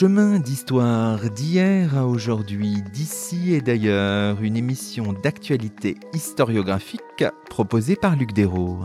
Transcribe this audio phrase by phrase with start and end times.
[0.00, 7.02] Chemin d'histoire d'hier à aujourd'hui, d'ici et d'ailleurs, une émission d'actualité historiographique
[7.50, 8.78] proposée par Luc Dérault.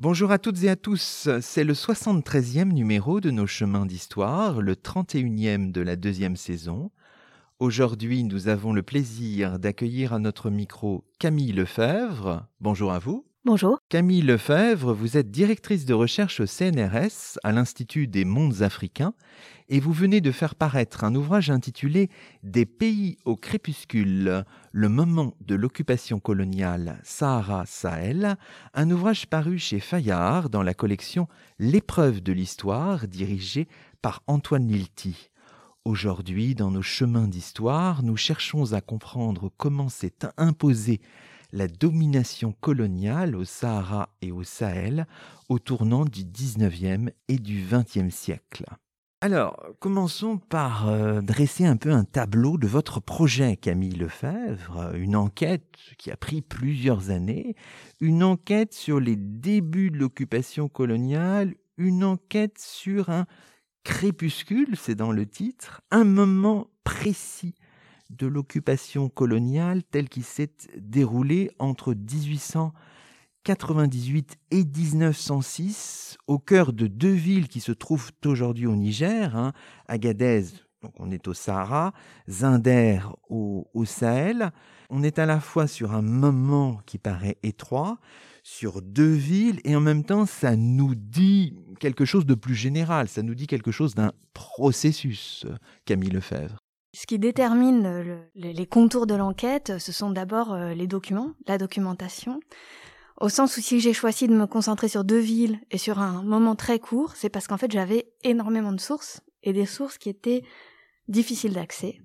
[0.00, 4.74] Bonjour à toutes et à tous, c'est le 73e numéro de nos chemins d'histoire, le
[4.74, 6.90] 31e de la deuxième saison.
[7.60, 12.46] Aujourd'hui, nous avons le plaisir d'accueillir à notre micro Camille Lefebvre.
[12.58, 13.26] Bonjour à vous.
[13.44, 13.78] Bonjour.
[13.90, 19.12] Camille Lefebvre, vous êtes directrice de recherche au CNRS, à l'Institut des mondes africains,
[19.68, 22.08] et vous venez de faire paraître un ouvrage intitulé
[22.42, 28.36] Des pays au crépuscule, le moment de l'occupation coloniale Sahara-Sahel,
[28.72, 33.68] un ouvrage paru chez Fayard dans la collection L'épreuve de l'histoire, dirigée
[34.00, 35.29] par Antoine Lilti.
[35.90, 41.00] Aujourd'hui, dans nos chemins d'histoire, nous cherchons à comprendre comment s'est imposé
[41.50, 45.08] la domination coloniale au Sahara et au Sahel
[45.48, 48.66] au tournant du 19e et du 20e siècle.
[49.20, 55.16] Alors, commençons par euh, dresser un peu un tableau de votre projet, Camille Lefebvre, une
[55.16, 57.56] enquête qui a pris plusieurs années,
[58.00, 63.26] une enquête sur les débuts de l'occupation coloniale, une enquête sur un
[63.84, 67.54] crépuscule, c'est dans le titre, un moment précis
[68.10, 77.12] de l'occupation coloniale telle qu'il s'est déroulée entre 1898 et 1906 au cœur de deux
[77.12, 79.52] villes qui se trouvent aujourd'hui au Niger, hein,
[79.86, 80.46] Agadez,
[80.82, 81.92] donc on est au Sahara,
[82.28, 84.50] Zinder au, au Sahel.
[84.92, 87.98] On est à la fois sur un moment qui paraît étroit,
[88.42, 93.08] sur deux villes, et en même temps ça nous dit quelque chose de plus général,
[93.08, 95.46] ça nous dit quelque chose d'un processus,
[95.84, 96.56] Camille Lefebvre.
[96.92, 102.40] Ce qui détermine les contours de l'enquête, ce sont d'abord euh, les documents, la documentation.
[103.20, 106.24] Au sens où si j'ai choisi de me concentrer sur deux villes et sur un
[106.24, 110.08] moment très court, c'est parce qu'en fait j'avais énormément de sources et des sources qui
[110.08, 110.42] étaient
[111.08, 112.00] difficile d'accès.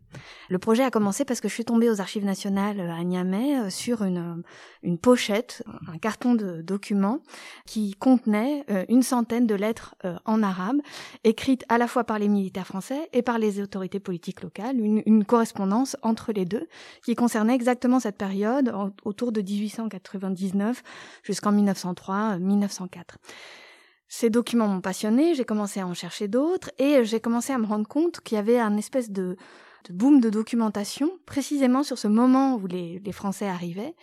[0.49, 3.69] Le projet a commencé parce que je suis tombée aux archives nationales à Niamey euh,
[3.69, 4.43] sur une, euh,
[4.83, 7.19] une pochette, un carton de documents
[7.65, 9.95] qui contenait euh, une centaine de lettres
[10.25, 10.77] en arabe,
[11.23, 15.01] écrites à la fois par les militaires français et par les autorités politiques locales, une,
[15.05, 16.67] une correspondance entre les deux
[17.03, 18.73] qui concernait exactement cette période
[19.03, 20.83] autour de 1899
[21.23, 23.15] jusqu'en 1903-1904.
[24.07, 27.65] Ces documents m'ont passionné, j'ai commencé à en chercher d'autres et j'ai commencé à me
[27.65, 29.35] rendre compte qu'il y avait un espèce de,
[29.89, 33.95] boom de documentation précisément sur ce moment où les, les, Français arrivaient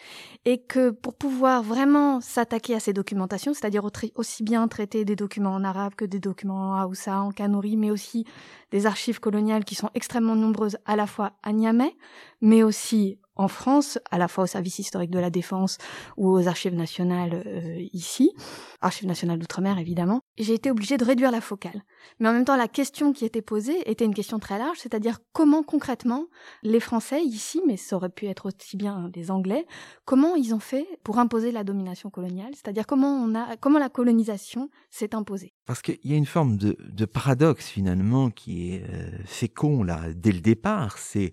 [0.45, 5.55] et que pour pouvoir vraiment s'attaquer à ces documentations, c'est-à-dire aussi bien traiter des documents
[5.55, 8.25] en arabe que des documents en haoussa, en kanuri, mais aussi
[8.71, 11.95] des archives coloniales qui sont extrêmement nombreuses à la fois à Niamey,
[12.41, 15.79] mais aussi en France, à la fois au service historique de la défense
[16.17, 18.33] ou aux archives nationales euh, ici,
[18.81, 21.83] archives nationales d'outre-mer évidemment, j'ai été obligée de réduire la focale.
[22.19, 25.19] Mais en même temps, la question qui était posée était une question très large, c'est-à-dire
[25.33, 26.27] comment concrètement
[26.63, 29.67] les Français ici, mais ça aurait pu être aussi bien des Anglais,
[30.05, 33.89] comment ils ont fait pour imposer la domination coloniale, c'est-à-dire comment on a, comment la
[33.89, 35.55] colonisation s'est imposée.
[35.65, 40.13] Parce qu'il y a une forme de, de paradoxe finalement qui est euh, fécond là
[40.15, 41.33] dès le départ, c'est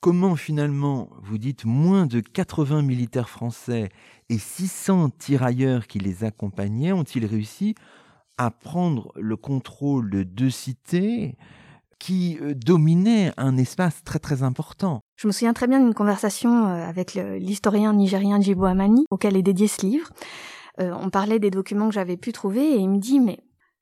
[0.00, 3.88] comment finalement, vous dites, moins de 80 militaires français
[4.28, 7.74] et 600 tirailleurs qui les accompagnaient ont-ils réussi
[8.38, 11.36] à prendre le contrôle de deux cités
[11.98, 15.00] qui euh, dominaient un espace très très important?
[15.16, 19.42] Je me souviens très bien d'une conversation euh, avec l'historien nigérien Djibo Amani, auquel est
[19.42, 20.10] dédié ce livre.
[20.80, 23.38] Euh, on parlait des documents que j'avais pu trouver et il me dit mais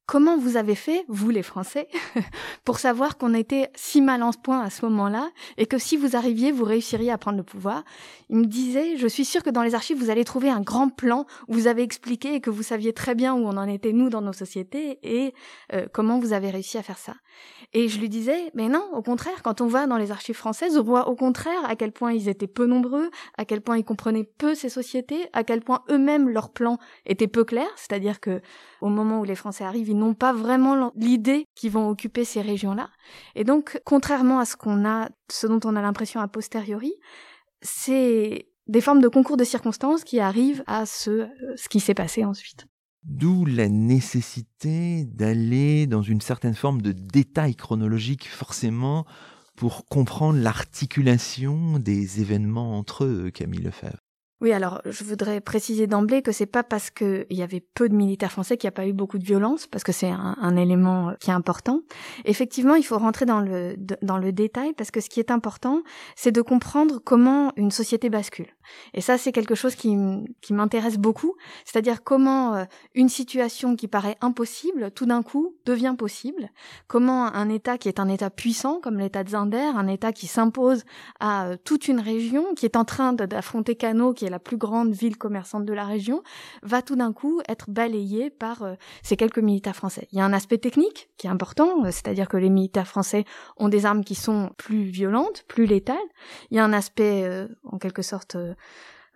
[0.06, 1.88] Comment vous avez fait, vous les Français,
[2.64, 5.96] pour savoir qu'on était si mal en ce point à ce moment-là et que si
[5.96, 7.84] vous arriviez, vous réussiriez à prendre le pouvoir?
[8.28, 10.90] Il me disait, je suis sûr que dans les archives, vous allez trouver un grand
[10.90, 13.92] plan où vous avez expliqué et que vous saviez très bien où on en était,
[13.92, 15.32] nous, dans nos sociétés et
[15.72, 17.14] euh, comment vous avez réussi à faire ça.
[17.76, 20.78] Et je lui disais, mais non, au contraire, quand on va dans les archives françaises,
[20.78, 23.84] on voit au contraire à quel point ils étaient peu nombreux, à quel point ils
[23.84, 28.40] comprenaient peu ces sociétés, à quel point eux-mêmes leur plan était peu clair, c'est-à-dire que
[28.80, 32.42] au moment où les Français arrivent, ils n'ont pas vraiment l'idée qu'ils vont occuper ces
[32.42, 32.90] régions-là.
[33.34, 36.94] Et donc, contrairement à ce qu'on a, ce dont on a l'impression a posteriori,
[37.60, 41.94] c'est des formes de concours de circonstances qui arrivent à ce, euh, ce qui s'est
[41.94, 42.66] passé ensuite.
[43.04, 49.04] D'où la nécessité d'aller dans une certaine forme de détail chronologique, forcément,
[49.56, 54.03] pour comprendre l'articulation des événements entre eux, Camille Lefebvre.
[54.44, 57.94] Oui, alors je voudrais préciser d'emblée que c'est pas parce qu'il y avait peu de
[57.94, 61.14] militaires français qu'il n'y a pas eu beaucoup de violence, parce que c'est un, élément
[61.18, 61.80] qui est important.
[62.26, 65.82] Effectivement, il faut rentrer dans le dans le détail parce que ce qui est important,
[66.14, 68.48] c'est de comprendre comment une société bascule.
[68.92, 69.96] Et ça, c'est quelque chose qui,
[70.40, 72.64] qui m'intéresse beaucoup, c'est-à-dire comment euh,
[72.94, 76.50] une situation qui paraît impossible, tout d'un coup, devient possible.
[76.86, 80.26] Comment un État qui est un État puissant, comme l'État de Zinder, un État qui
[80.26, 80.84] s'impose
[81.20, 84.56] à euh, toute une région, qui est en train d'affronter Kano, qui est la plus
[84.56, 86.22] grande ville commerçante de la région,
[86.62, 90.08] va tout d'un coup être balayé par euh, ces quelques militaires français.
[90.12, 93.24] Il y a un aspect technique qui est important, c'est-à-dire que les militaires français
[93.56, 95.96] ont des armes qui sont plus violentes, plus létales.
[96.50, 98.36] Il y a un aspect, en quelque sorte,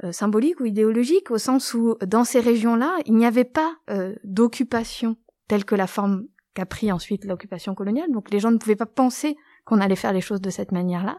[0.04, 4.14] euh, symbolique ou idéologique, au sens où dans ces régions-là, il n'y avait pas euh,
[4.22, 5.16] d'occupation
[5.48, 8.12] telle que la forme qu'a pris ensuite l'occupation coloniale.
[8.12, 11.18] Donc les gens ne pouvaient pas penser qu'on allait faire les choses de cette manière-là.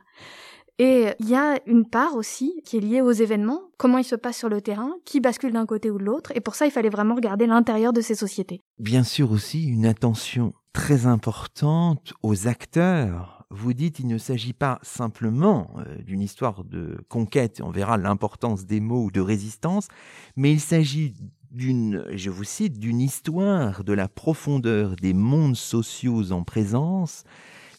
[0.79, 4.15] Et il y a une part aussi qui est liée aux événements, comment ils se
[4.15, 6.71] passent sur le terrain, qui bascule d'un côté ou de l'autre, et pour ça il
[6.71, 8.61] fallait vraiment regarder l'intérieur de ces sociétés.
[8.79, 14.79] Bien sûr aussi une attention très importante aux acteurs vous dites il ne s'agit pas
[14.83, 19.87] simplement euh, d'une histoire de conquête, on verra l'importance des mots ou de résistance,
[20.35, 21.15] mais il s'agit
[21.51, 27.23] d'une, je vous cite, d'une histoire de la profondeur des mondes sociaux en présence,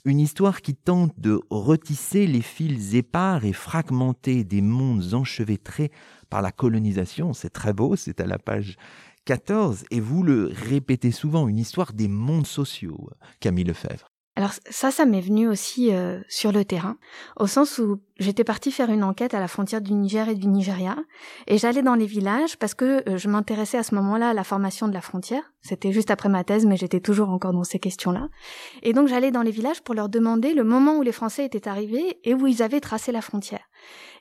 [0.04, 5.90] une histoire qui tente de retisser les fils épars et fragmentés des mondes enchevêtrés
[6.28, 7.32] par la colonisation.
[7.32, 8.76] C'est très beau, c'est à la page
[9.26, 14.09] 14, et vous le répétez souvent, une histoire des mondes sociaux, Camille Lefebvre.
[14.36, 16.96] Alors ça, ça m'est venu aussi euh, sur le terrain,
[17.36, 20.46] au sens où j'étais partie faire une enquête à la frontière du Niger et du
[20.46, 20.96] Nigeria,
[21.48, 24.44] et j'allais dans les villages parce que euh, je m'intéressais à ce moment-là à la
[24.44, 25.42] formation de la frontière.
[25.62, 28.28] C'était juste après ma thèse, mais j'étais toujours encore dans ces questions-là.
[28.82, 31.68] Et donc j'allais dans les villages pour leur demander le moment où les Français étaient
[31.68, 33.68] arrivés et où ils avaient tracé la frontière.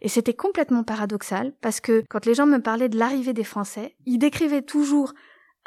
[0.01, 3.95] Et c'était complètement paradoxal parce que quand les gens me parlaient de l'arrivée des Français,
[4.05, 5.13] ils décrivaient toujours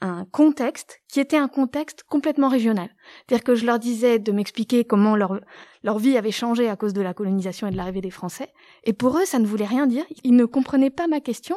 [0.03, 2.91] un contexte qui était un contexte complètement régional.
[3.27, 5.41] C'est-à-dire que je leur disais de m'expliquer comment leur,
[5.85, 8.49] leur vie avait changé à cause de la colonisation et de l'arrivée des Français.
[8.85, 10.05] Et pour eux, ça ne voulait rien dire.
[10.25, 11.57] Ils ne comprenaient pas ma question.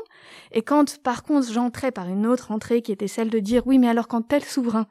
[0.52, 3.80] Et quand, par contre, j'entrais par une autre entrée qui était celle de dire oui,
[3.80, 4.86] mais alors quand tel souverain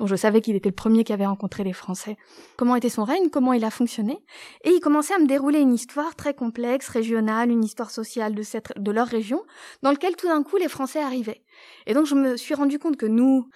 [0.00, 2.16] dont je savais qu'il était le premier qui avait rencontré les Français.
[2.56, 4.18] Comment était son règne, comment il a fonctionné,
[4.64, 8.42] et il commençait à me dérouler une histoire très complexe, régionale, une histoire sociale de,
[8.42, 9.44] cette, de leur région,
[9.82, 11.42] dans laquelle tout d'un coup les Français arrivaient.
[11.86, 13.46] Et donc je me suis rendu compte que nous,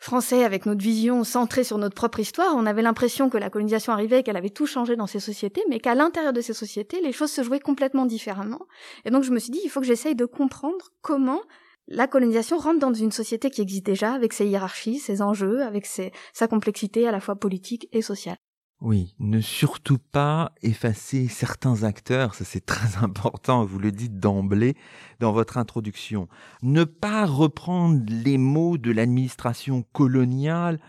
[0.00, 3.92] Français, avec notre vision centrée sur notre propre histoire, on avait l'impression que la colonisation
[3.92, 7.00] arrivait et qu'elle avait tout changé dans ces sociétés, mais qu'à l'intérieur de ces sociétés,
[7.02, 8.66] les choses se jouaient complètement différemment.
[9.04, 11.40] Et donc je me suis dit, il faut que j'essaye de comprendre comment
[11.88, 15.86] la colonisation rentre dans une société qui existe déjà, avec ses hiérarchies, ses enjeux, avec
[15.86, 18.36] sa complexité à la fois politique et sociale.
[18.80, 24.74] Oui, ne surtout pas effacer certains acteurs, ça c'est très important, vous le dites d'emblée
[25.20, 26.28] dans votre introduction.
[26.62, 30.80] Ne pas reprendre les mots de l'administration coloniale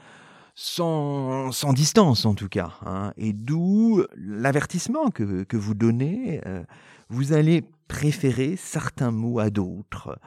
[0.56, 2.74] sans, sans distance en tout cas.
[2.86, 3.14] Hein.
[3.18, 6.42] Et d'où l'avertissement que, que vous donnez.
[6.46, 6.64] Euh,
[7.10, 10.18] vous allez préférer certains mots à d'autres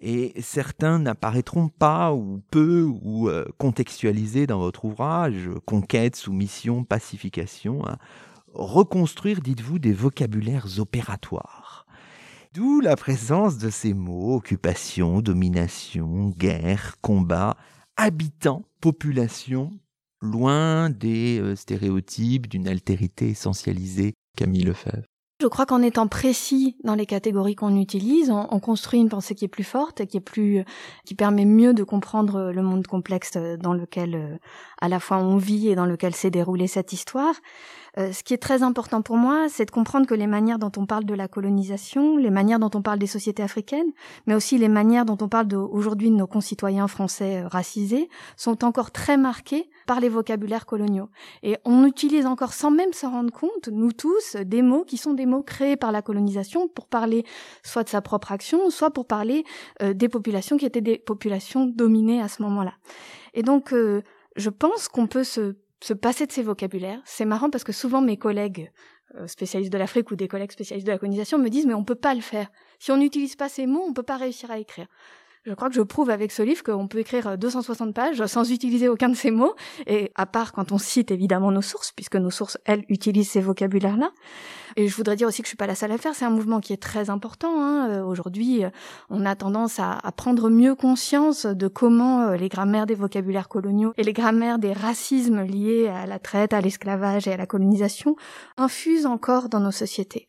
[0.00, 7.86] et certains n'apparaîtront pas ou peu ou euh, contextualisés dans votre ouvrage, conquête, soumission, pacification.
[7.86, 7.96] Hein.
[8.52, 11.86] Reconstruire, dites-vous, des vocabulaires opératoires.
[12.54, 17.56] D'où la présence de ces mots occupation, domination, guerre, combat,
[17.96, 19.78] habitants, population,
[20.22, 24.14] loin des euh, stéréotypes d'une altérité essentialisée.
[24.36, 25.04] Camille Lefebvre.
[25.38, 29.44] Je crois qu'en étant précis dans les catégories qu'on utilise, on, construit une pensée qui
[29.44, 30.64] est plus forte, qui est plus,
[31.04, 34.38] qui permet mieux de comprendre le monde complexe dans lequel, euh,
[34.80, 37.34] à la fois on vit et dans lequel s'est déroulée cette histoire.
[37.98, 40.72] Euh, ce qui est très important pour moi, c'est de comprendre que les manières dont
[40.76, 43.90] on parle de la colonisation, les manières dont on parle des sociétés africaines,
[44.26, 48.64] mais aussi les manières dont on parle aujourd'hui de nos concitoyens français euh, racisés, sont
[48.64, 51.08] encore très marquées par les vocabulaires coloniaux.
[51.42, 55.14] Et on utilise encore sans même s'en rendre compte, nous tous, des mots qui sont
[55.14, 57.24] des mots créés par la colonisation pour parler
[57.62, 59.44] soit de sa propre action, soit pour parler
[59.82, 62.74] euh, des populations qui étaient des populations dominées à ce moment-là.
[63.34, 63.74] Et donc,
[64.36, 67.00] je pense qu'on peut se se passer de ces vocabulaires.
[67.04, 68.70] C'est marrant parce que souvent mes collègues
[69.14, 71.84] euh, spécialistes de l'Afrique ou des collègues spécialistes de la colonisation me disent mais on
[71.84, 72.48] peut pas le faire.
[72.78, 74.86] Si on n'utilise pas ces mots, on peut pas réussir à écrire.
[75.46, 78.88] Je crois que je prouve avec ce livre qu'on peut écrire 260 pages sans utiliser
[78.88, 79.54] aucun de ces mots,
[79.86, 83.40] et à part quand on cite évidemment nos sources, puisque nos sources, elles, utilisent ces
[83.40, 84.10] vocabulaires-là.
[84.78, 86.30] Et je voudrais dire aussi que je suis pas la seule à faire, c'est un
[86.30, 87.62] mouvement qui est très important.
[87.62, 87.88] Hein.
[87.88, 88.70] Euh, aujourd'hui, euh,
[89.08, 93.48] on a tendance à, à, prendre mieux conscience de comment euh, les grammaires des vocabulaires
[93.48, 97.46] coloniaux et les grammaires des racismes liés à la traite, à l'esclavage et à la
[97.46, 98.16] colonisation
[98.58, 100.26] infusent encore dans nos sociétés.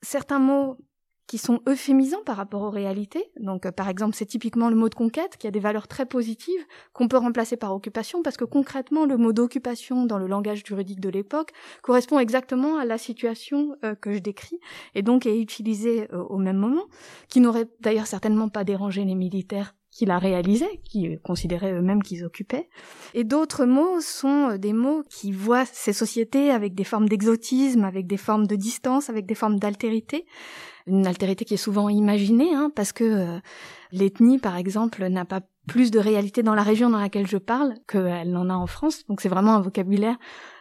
[0.00, 0.76] Certains mots
[1.28, 3.30] qui sont euphémisants par rapport aux réalités.
[3.38, 6.06] Donc, euh, par exemple, c'est typiquement le mot de conquête qui a des valeurs très
[6.06, 10.64] positives qu'on peut remplacer par occupation parce que concrètement, le mot d'occupation dans le langage
[10.64, 14.58] juridique de l'époque correspond exactement à la situation euh, que je décris
[14.94, 16.84] et donc est utilisé euh, au même moment,
[17.28, 22.24] qui n'aurait d'ailleurs certainement pas dérangé les militaires qui la réalisaient, qui considéraient eux-mêmes qu'ils
[22.24, 22.68] occupaient.
[23.14, 28.06] Et d'autres mots sont des mots qui voient ces sociétés avec des formes d'exotisme, avec
[28.06, 30.24] des formes de distance, avec des formes d'altérité
[30.88, 33.38] une altérité qui est souvent imaginée, hein, parce que euh,
[33.92, 37.74] l'ethnie, par exemple, n'a pas plus de réalité dans la région dans laquelle je parle
[37.86, 39.04] qu'elle n'en a en France.
[39.08, 40.16] Donc c'est vraiment un vocabulaire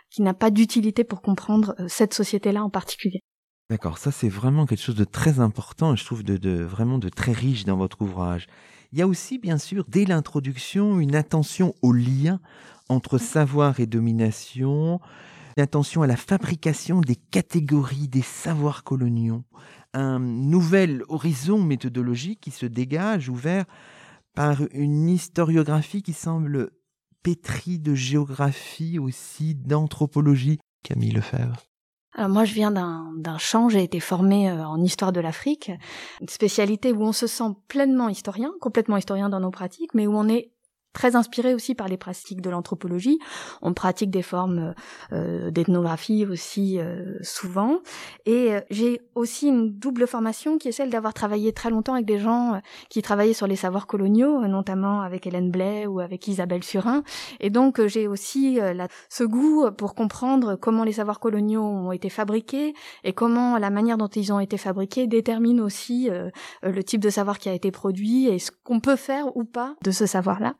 [0.09, 3.21] qui n'a pas d'utilité pour comprendre euh, cette société-là en particulier.
[3.69, 7.09] D'accord, ça c'est vraiment quelque chose de très important, je trouve de, de, vraiment de
[7.09, 8.47] très riche dans votre ouvrage.
[8.93, 12.39] Il y a aussi, bien sûr, dès l'introduction, une attention au lien
[12.87, 15.01] entre savoir et domination,
[15.57, 19.43] une attention à la fabrication des catégories des savoirs coloniaux,
[19.97, 23.65] un nouvel horizon méthodologique qui se dégage, ouvert
[24.35, 26.69] par une historiographie qui semble
[27.23, 30.59] pétrie de géographie aussi, d'anthropologie.
[30.83, 31.57] Camille Lefebvre.
[32.13, 35.71] Alors moi, je viens d'un champ, j'ai été formée euh, en histoire de l'Afrique,
[36.21, 40.15] une spécialité où on se sent pleinement historien, complètement historien dans nos pratiques, mais où
[40.15, 40.51] on est
[40.93, 43.19] très inspiré aussi par les pratiques de l'anthropologie.
[43.61, 44.73] On pratique des formes
[45.13, 47.81] euh, d'ethnographie aussi euh, souvent.
[48.25, 52.07] Et euh, j'ai aussi une double formation qui est celle d'avoir travaillé très longtemps avec
[52.07, 56.63] des gens qui travaillaient sur les savoirs coloniaux, notamment avec Hélène Blais ou avec Isabelle
[56.63, 57.03] Surin.
[57.39, 58.59] Et donc j'ai aussi
[59.09, 63.97] ce goût pour comprendre comment les savoirs coloniaux ont été fabriqués et comment la manière
[63.97, 66.09] dont ils ont été fabriqués détermine aussi
[66.63, 69.75] le type de savoir qui a été produit et ce qu'on peut faire ou pas
[69.83, 70.55] de ce savoir-là.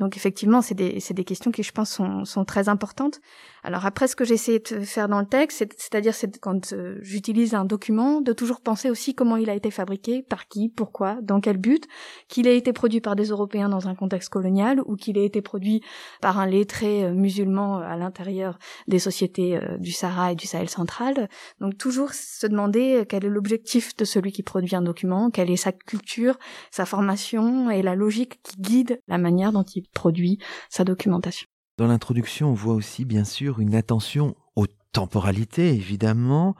[0.00, 3.20] Donc effectivement, c'est des, des questions qui, je pense, sont, sont très importantes.
[3.66, 7.52] Alors après, ce que j'essaie de faire dans le texte, c'est-à-dire c'est quand euh, j'utilise
[7.52, 11.40] un document, de toujours penser aussi comment il a été fabriqué, par qui, pourquoi, dans
[11.40, 11.84] quel but,
[12.28, 15.42] qu'il ait été produit par des Européens dans un contexte colonial ou qu'il ait été
[15.42, 15.82] produit
[16.20, 18.56] par un lettré euh, musulman à l'intérieur
[18.86, 21.28] des sociétés euh, du Sahara et du Sahel central.
[21.58, 25.56] Donc toujours se demander quel est l'objectif de celui qui produit un document, quelle est
[25.56, 26.38] sa culture,
[26.70, 30.38] sa formation et la logique qui guide la manière dont il produit
[30.70, 31.48] sa documentation.
[31.78, 36.56] Dans l'introduction, on voit aussi bien sûr une attention aux temporalités, évidemment,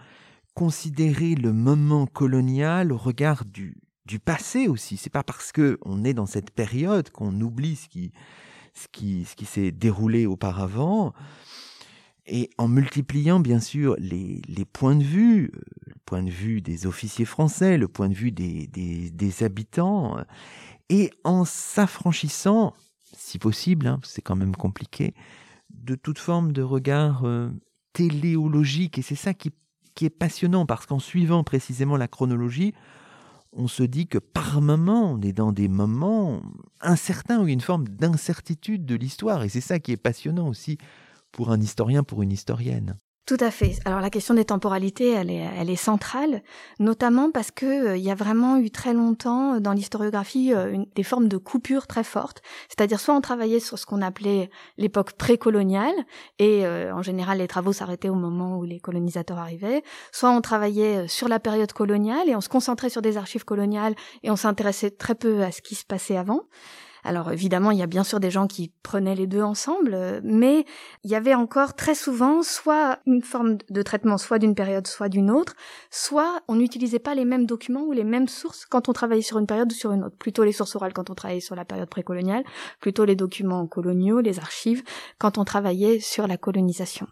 [0.52, 4.98] considérer le moment colonial au regard du, du passé aussi.
[4.98, 10.26] C'est pas parce que on est dans cette période qu'on oublie ce qui, s'est déroulé
[10.26, 11.14] auparavant.
[12.26, 16.86] Et en multipliant bien sûr les, points de vue, euh, le point de vue des
[16.86, 20.18] officiers français, le point de vue des habitants,
[20.90, 22.74] et en s'affranchissant
[23.26, 25.12] si possible, hein, c'est quand même compliqué,
[25.70, 27.50] de toute forme de regard euh,
[27.92, 28.98] téléologique.
[28.98, 29.52] Et c'est ça qui,
[30.00, 32.72] est passionnant, parce qu'en suivant précisément la chronologie,
[33.52, 36.40] on se dit que par moment, on est dans des moments
[36.80, 39.42] incertains ou une forme d'incertitude de l'histoire.
[39.42, 40.78] Et c'est ça qui est passionnant aussi
[41.32, 42.96] pour un historien, pour une historienne.
[43.26, 43.74] Tout à fait.
[43.84, 46.44] Alors la question des temporalités, elle est, elle est centrale,
[46.78, 50.84] notamment parce que euh, il y a vraiment eu très longtemps euh, dans l'historiographie euh,
[50.94, 52.40] des formes de coupure très fortes.
[52.68, 55.94] C'est-à-dire soit on travaillait sur ce qu'on appelait l'époque précoloniale
[56.38, 61.08] et en général les travaux s'arrêtaient au moment où les colonisateurs arrivaient, soit on travaillait
[61.08, 64.90] sur la période coloniale et on se concentrait sur des archives coloniales et on s'intéressait
[64.90, 66.42] très peu à ce qui se passait avant.
[67.06, 70.64] Alors évidemment, il y a bien sûr des gens qui prenaient les deux ensemble, mais
[71.04, 75.08] il y avait encore très souvent soit une forme de traitement, soit d'une période, soit
[75.08, 75.54] d'une autre,
[75.90, 79.38] soit on n'utilisait pas les mêmes documents ou les mêmes sources quand on travaillait sur
[79.38, 80.16] une période ou sur une autre.
[80.16, 82.42] Plutôt les sources orales quand on travaillait sur la période précoloniale,
[82.80, 84.82] plutôt les documents coloniaux, les archives,
[85.18, 87.06] quand on travaillait sur la colonisation.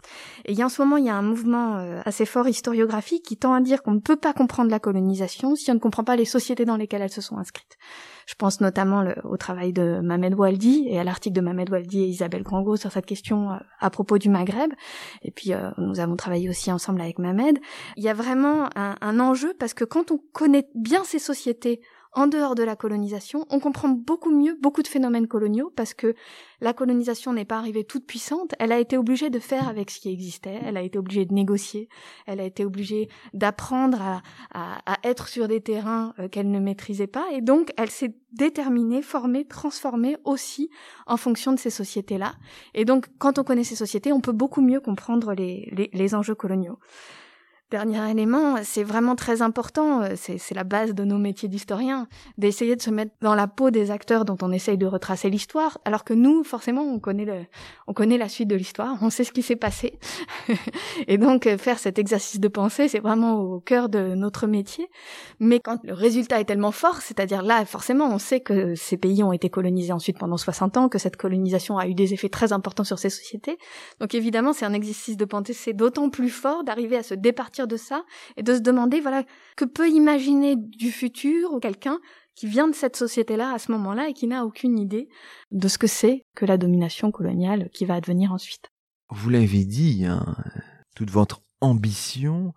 [0.45, 3.55] Et en ce moment, il y a un mouvement euh, assez fort historiographique qui tend
[3.55, 6.25] à dire qu'on ne peut pas comprendre la colonisation si on ne comprend pas les
[6.25, 7.79] sociétés dans lesquelles elles se sont inscrites.
[8.27, 12.07] Je pense notamment au travail de Mamed Waldi et à l'article de Mamed Waldi et
[12.07, 14.73] Isabelle Grango sur cette question euh, à propos du Maghreb.
[15.23, 17.59] Et puis euh, nous avons travaillé aussi ensemble avec Mamed.
[17.97, 21.81] Il y a vraiment un enjeu parce que quand on connaît bien ces sociétés
[22.15, 26.15] en dehors de la colonisation, on comprend beaucoup mieux beaucoup de phénomènes coloniaux parce que
[26.61, 30.01] la colonisation n'est pas arrivée toute puissante, elle a été obligée de faire avec ce
[30.01, 31.89] qui existait, elle a été obligée de négocier,
[32.27, 37.07] elle a été obligée d'apprendre à, à, être sur des terrains euh, qu'elle ne maîtrisait
[37.07, 40.71] pas et donc elle s'est déterminée, formée, transformée aussi
[41.07, 42.35] en fonction de ces sociétés-là.
[42.75, 46.15] Et donc quand on connaît ces sociétés, on peut beaucoup mieux comprendre les, les, les
[46.15, 46.79] enjeux coloniaux.
[47.71, 52.77] Dernier élément, c'est vraiment très important, euh, c'est la base de nos métiers d'historien, d'essayer
[52.77, 56.05] de se mettre dans la peau des acteurs dont on essaye de retracer l'histoire, alors
[56.05, 57.47] que nous, forcément, on connaît, le,
[57.87, 59.99] on connaît la suite de l'histoire, on sait ce qui s'est passé.
[61.09, 64.91] et donc, euh, faire cet exercice de pensée, c'est vraiment au cœur de notre métier.
[65.41, 69.23] Mais quand le résultat est tellement fort, c'est-à-dire là, forcément, on sait que ces pays
[69.23, 72.53] ont été colonisés ensuite pendant 60 ans, que cette colonisation a eu des effets très
[72.53, 73.57] importants sur ces sociétés.
[74.01, 77.54] Donc évidemment, c'est un exercice de pensée, c'est d'autant plus fort d'arriver à se départir
[77.63, 78.05] de ça
[78.37, 79.25] et de se demander, voilà,
[79.57, 82.01] que peut imaginer du futur ou quelqu'un
[82.35, 85.09] qui vient de cette société-là à ce moment-là et qui n'a aucune idée
[85.53, 88.71] de ce que c'est que la domination coloniale qui va advenir ensuite.
[89.11, 90.37] Vous l'avez dit, hein,
[90.97, 92.53] toute votre ambition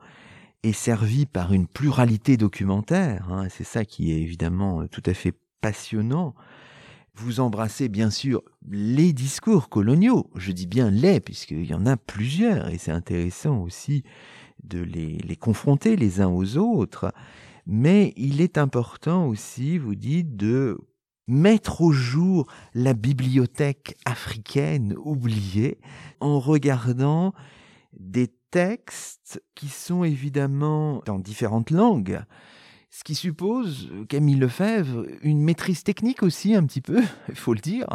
[0.63, 3.31] est servie par une pluralité documentaire.
[3.31, 6.33] Hein, c'est ça qui est évidemment tout à fait passionnant.
[7.13, 11.97] Vous embrassez bien sûr les discours coloniaux, je dis bien les, puisqu'il y en a
[11.97, 14.03] plusieurs, et c'est intéressant aussi
[14.63, 17.13] de les, les, confronter les uns aux autres,
[17.65, 20.77] mais il est important aussi, vous dites, de
[21.27, 25.79] mettre au jour la bibliothèque africaine oubliée
[26.19, 27.33] en regardant
[27.99, 32.21] des textes qui sont évidemment dans différentes langues,
[32.89, 37.59] ce qui suppose, Camille Lefebvre, une maîtrise technique aussi un petit peu, il faut le
[37.59, 37.85] dire,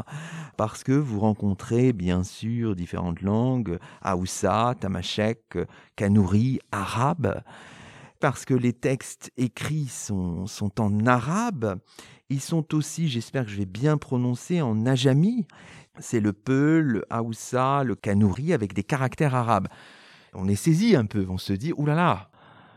[0.57, 5.59] parce que vous rencontrez bien sûr différentes langues, Haoussa, Tamashek,
[5.97, 7.43] Kanouri, arabe,
[8.21, 10.47] parce que les textes écrits sont,
[10.79, 11.81] en arabe,
[12.29, 15.47] ils sont aussi, j'espère que je vais bien prononcer, en ajami,
[15.99, 19.69] c'est le peu, le Haoussa, le Kanouri avec des caractères arabes.
[20.35, 22.31] On est saisi un peu, on se dit, oulala,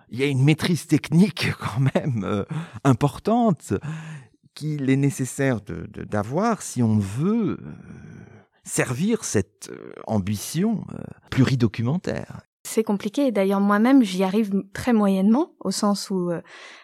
[0.09, 2.43] il y a une maîtrise technique quand même euh,
[2.83, 3.73] importante
[4.53, 7.73] qu'il est nécessaire d'avoir si on veut euh,
[8.63, 10.85] servir cette euh, ambition
[11.29, 12.41] pluridocumentaire.
[12.65, 13.31] C'est compliqué.
[13.31, 16.41] D'ailleurs, moi-même, j'y arrive très moyennement, au sens où euh,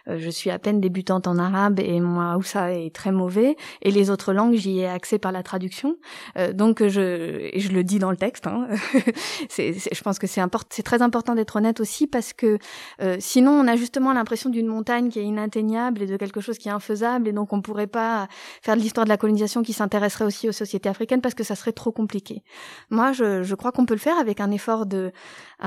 [0.08, 3.56] je suis à peine débutante en arabe et moi, où ça est très mauvais.
[3.82, 5.98] Et les autres langues, j'y ai accès par la traduction.
[6.38, 8.46] Euh, donc, je, je le dis dans le texte.
[8.46, 8.68] Hein.
[9.50, 12.60] c'est, je pense que c'est c'est très important d'être honnête aussi parce que
[13.02, 16.60] euh, sinon, on a justement l'impression d'une montagne qui est inatteignable et de quelque chose
[16.60, 17.28] qui est infaisable.
[17.28, 18.28] Et donc, on pourrait pas
[18.62, 21.56] faire de l'histoire de la colonisation qui s'intéresserait aussi aux sociétés africaines parce que ça
[21.56, 22.44] serait trop compliqué.
[22.92, 25.12] Moi, je, je crois qu'on peut le faire avec un effort de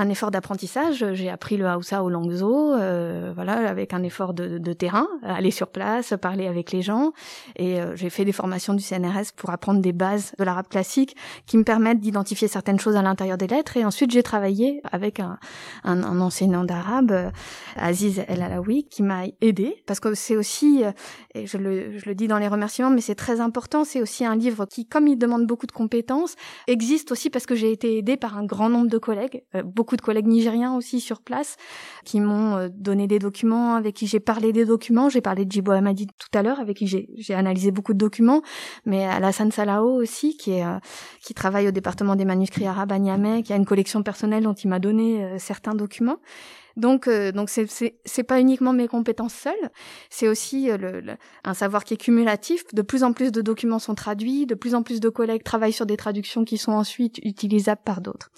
[0.08, 1.04] effort d'apprentissage.
[1.12, 5.50] J'ai appris le Hausa au Langzo, euh, voilà, avec un effort de, de, terrain, aller
[5.50, 7.12] sur place, parler avec les gens.
[7.56, 11.16] Et euh, j'ai fait des formations du CNRS pour apprendre des bases de l'arabe classique
[11.46, 13.76] qui me permettent d'identifier certaines choses à l'intérieur des lettres.
[13.76, 15.38] Et ensuite, j'ai travaillé avec un,
[15.84, 17.30] un, un enseignant d'arabe, euh,
[17.76, 20.92] Aziz El Alaoui, qui m'a aidé parce que c'est aussi, euh,
[21.34, 23.84] et je le, je le dis dans les remerciements, mais c'est très important.
[23.84, 26.36] C'est aussi un livre qui, comme il demande beaucoup de compétences,
[26.66, 30.02] existe aussi parce que j'ai été aidée par un grand nombre de collègues, beaucoup de
[30.02, 31.56] collègues nigériens aussi sur place
[32.04, 35.08] qui m'ont euh, donné des documents, avec qui j'ai parlé des documents.
[35.08, 38.42] J'ai parlé de Jibo Hamadi tout à l'heure, avec qui j'ai analysé beaucoup de documents,
[38.84, 40.78] mais Alassane Salao aussi, qui est euh,
[41.20, 44.54] qui travaille au département des manuscrits arabes à Niamey, qui a une collection personnelle dont
[44.54, 46.18] il m'a donné euh, certains documents.
[46.76, 47.68] Donc, donc c'est
[48.04, 49.70] c'est pas uniquement mes compétences seules,
[50.10, 51.04] c'est aussi le,
[51.44, 52.64] un savoir qui est cumulatif.
[52.74, 55.72] De plus en plus de documents sont traduits, de plus en plus de collègues travaillent
[55.72, 58.32] sur des traductions qui sont ensuite utilisables par d'autres.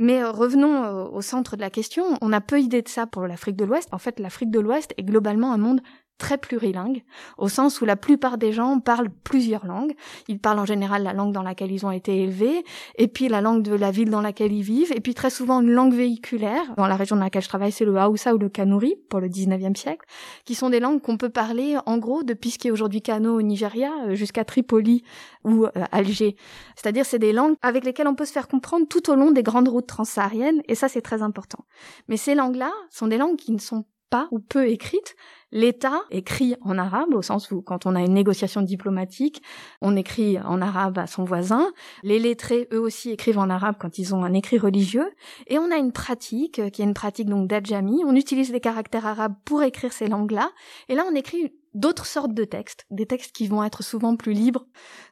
[0.00, 2.02] Mais euh, revenons euh, au centre de la question.
[2.22, 3.86] On a peu idée de ça pour l'Afrique de l'Ouest.
[3.92, 5.82] En fait, l'Afrique de l'Ouest est globalement un monde
[6.20, 7.02] très plurilingue,
[7.38, 9.94] au sens où la plupart des gens parlent plusieurs langues.
[10.28, 12.62] Ils parlent en général la langue dans laquelle ils ont été élevés,
[12.96, 15.62] et puis la langue de la ville dans laquelle ils vivent, et puis très souvent
[15.62, 16.62] une langue véhiculaire.
[16.76, 19.28] Dans la région dans laquelle je travaille, c'est le Haoussa ou le Kanuri, pour le
[19.28, 20.04] 19e siècle,
[20.44, 23.36] qui sont des langues qu'on peut parler, en gros, depuis ce qui est aujourd'hui Kano
[23.36, 25.02] au Nigeria, euh, jusqu'à Tripoli
[25.44, 26.36] ou euh, Alger.
[26.76, 29.42] C'est-à-dire, c'est des langues avec lesquelles on peut se faire comprendre tout au long des
[29.42, 31.64] grandes routes transsahariennes, et ça, c'est très important.
[32.08, 35.16] Mais ces langues-là sont des langues qui ne sont pas ou peu écrites,
[35.52, 39.42] L'État écrit en arabe, au sens où quand on a une négociation diplomatique,
[39.80, 41.72] on écrit en arabe à son voisin.
[42.04, 45.10] Les lettrés, eux aussi, écrivent en arabe quand ils ont un écrit religieux.
[45.48, 48.02] Et on a une pratique, euh, qui est une pratique donc d'adjami.
[48.06, 50.50] On utilise des caractères arabes pour écrire ces langues-là.
[50.88, 54.32] Et là, on écrit d'autres sortes de textes, des textes qui vont être souvent plus
[54.32, 54.66] libres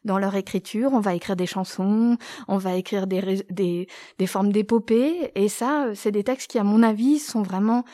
[0.04, 0.92] dans leur écriture.
[0.92, 5.32] On va écrire des chansons, on va écrire des, des, des formes d'épopées.
[5.34, 7.84] Et ça, euh, c'est des textes qui, à mon avis, sont vraiment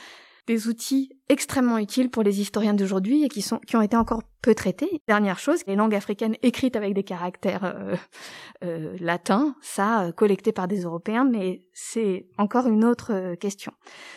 [0.47, 4.23] des outils extrêmement utiles pour les historiens d'aujourd'hui et qui sont qui ont été encore
[4.45, 5.01] peu traité.
[5.09, 7.97] Dernière chose, les langues africaines écrites avec des caractères euh,
[8.63, 13.73] euh, latins, ça, euh, collecté par des Européens, mais c'est encore une autre question.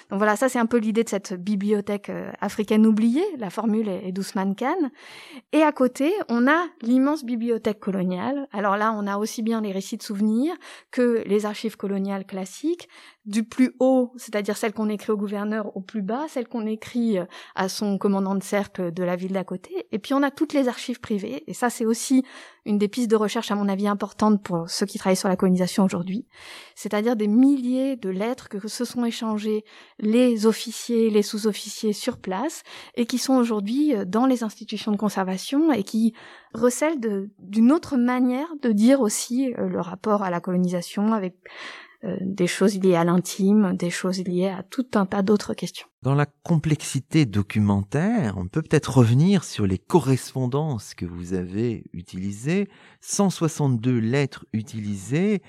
[0.10, 2.12] Donc voilà, ça c'est un peu l'idée de cette bibliothèque
[2.42, 4.76] africaine oubliée, la formule est, d'Ousmane Khan.
[5.54, 8.50] Et à côté, on a l'immense bibliothèque coloniale.
[8.52, 10.56] Alors là, on a aussi bien les récits de souvenirs
[10.92, 12.90] que les archives coloniales classiques,
[13.26, 17.18] du plus haut, c'est-à-dire celles qu'on écrit au gouverneur, au plus bas, celles qu'on écrit
[17.56, 19.88] à son commandant de cercle de la ville d'à côté.
[19.92, 22.24] Et puis on a toutes les archives privées, et ça c'est aussi
[22.66, 25.36] une des pistes de recherche à mon avis importante pour ceux qui travaillent sur la
[25.36, 26.26] colonisation aujourd'hui,
[26.76, 29.64] c'est-à-dire des milliers de lettres que se sont échangées
[30.00, 32.64] les officiers, les sous-officiers sur place,
[32.96, 36.14] et qui sont aujourd'hui euh, dans les institutions de conservation et qui
[36.54, 37.00] recèlent
[37.40, 41.36] d'une autre manière de dire aussi euh, le rapport à la colonisation avec
[42.22, 45.88] des choses liées à l'intime, des choses liées à tout un tas d'autres questions.
[46.04, 52.70] Dans la complexité documentaire, on peut peut-être revenir sur les correspondances que vous avez utilisées,
[53.02, 55.42] 162 lettres utilisées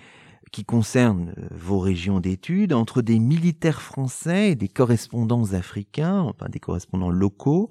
[0.51, 6.47] qui concernent euh, vos régions d'études entre des militaires français et des correspondants africains, enfin
[6.49, 7.69] des correspondants locaux,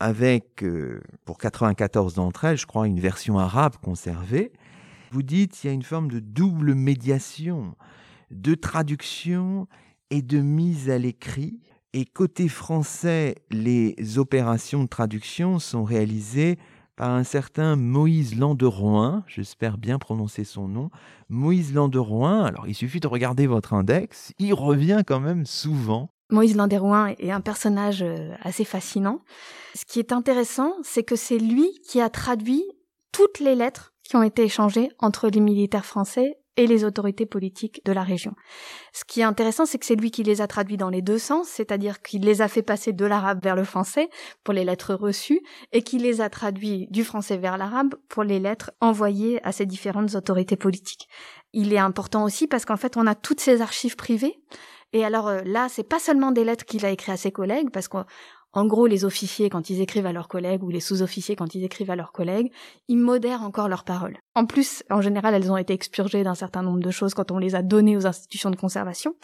[0.00, 4.52] avec, euh, pour 94 d'entre elles, je crois, une version arabe conservée.
[5.12, 7.76] Vous dites qu'il y a une forme de double médiation,
[8.34, 9.66] de traduction
[10.10, 11.60] et de mise à l'écrit.
[11.92, 16.58] Et côté français, les opérations de traduction sont réalisées
[16.96, 20.90] par un certain Moïse Landeroin, j'espère bien prononcer son nom.
[21.28, 26.10] Moïse Landeroin, alors il suffit de regarder votre index, il revient quand même souvent.
[26.30, 29.20] Moïse Landeroin est un personnage euh, assez fascinant.
[29.74, 32.64] Ce qui est intéressant, c'est que c'est lui qui a traduit
[33.12, 37.80] toutes les lettres qui ont été échangés entre les militaires français et les autorités politiques
[37.84, 38.34] de la région.
[38.92, 41.18] Ce qui est intéressant, c'est que c'est lui qui les a traduits dans les deux
[41.18, 44.08] sens, c'est-à-dire qu'il les a fait passer de l'arabe vers le français
[44.44, 45.40] pour les lettres reçues,
[45.72, 49.66] et qu'il les a traduits du français vers l'arabe pour les lettres envoyées à ces
[49.66, 51.08] différentes autorités politiques.
[51.52, 54.38] Il est important aussi parce qu'en fait, on a toutes ces archives privées,
[54.92, 57.70] et alors euh, là, c'est pas seulement des lettres qu'il a écrites à ses collègues,
[57.70, 58.04] parce qu'on
[58.54, 61.64] en gros, les officiers, quand ils écrivent à leurs collègues, ou les sous-officiers, quand ils
[61.64, 62.52] écrivent à leurs collègues,
[62.86, 64.16] ils modèrent encore leurs paroles.
[64.34, 67.38] En plus, en général, elles ont été expurgées d'un certain nombre de choses quand on
[67.38, 69.16] les a données aux institutions de conservation.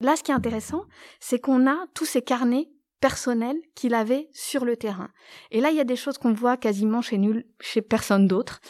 [0.00, 0.84] Là, ce qui est intéressant,
[1.18, 2.68] c'est qu'on a tous ces carnets
[3.00, 5.10] personnels qu'il avait sur le terrain.
[5.50, 8.60] Et là, il y a des choses qu'on voit quasiment chez nul, chez personne d'autre.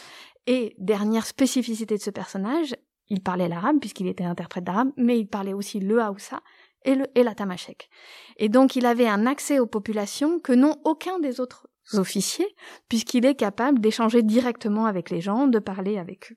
[0.46, 2.74] Et dernière spécificité de ce personnage,
[3.08, 6.40] il parlait l'arabe puisqu'il était interprète d'arabe, mais il parlait aussi le Haoussa,
[6.86, 7.90] et, le, et la Tamashek.
[8.38, 12.48] Et donc il avait un accès aux populations que n'ont aucun des autres officiers,
[12.88, 16.36] puisqu'il est capable d'échanger directement avec les gens, de parler avec eux.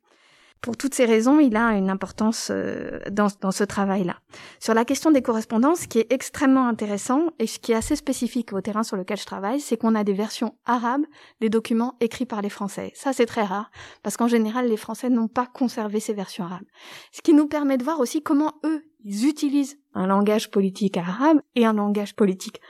[0.62, 4.18] Pour toutes ces raisons, il a une importance euh, dans, dans, ce travail-là.
[4.60, 7.96] Sur la question des correspondances, ce qui est extrêmement intéressant et ce qui est assez
[7.96, 11.06] spécifique au terrain sur lequel je travaille, c'est qu'on a des versions arabes
[11.40, 12.92] des documents écrits par les Français.
[12.94, 13.72] Ça, c'est très rare,
[14.04, 16.68] parce qu'en général, les Français n'ont pas conservé ces versions arabes.
[17.14, 21.42] Ce qui nous permet de voir aussi comment eux, ils utilisent un langage politique arabe
[21.56, 22.62] et un langage politique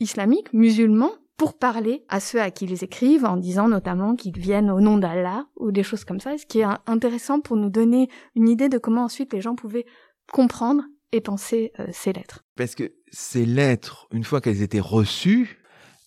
[0.00, 4.70] islamique, musulman, pour parler à ceux à qui ils écrivent, en disant notamment qu'ils viennent
[4.70, 8.08] au nom d'Allah ou des choses comme ça, ce qui est intéressant pour nous donner
[8.36, 9.86] une idée de comment ensuite les gens pouvaient
[10.32, 12.44] comprendre et penser euh, ces lettres.
[12.56, 15.60] Parce que ces lettres, une fois qu'elles étaient reçues,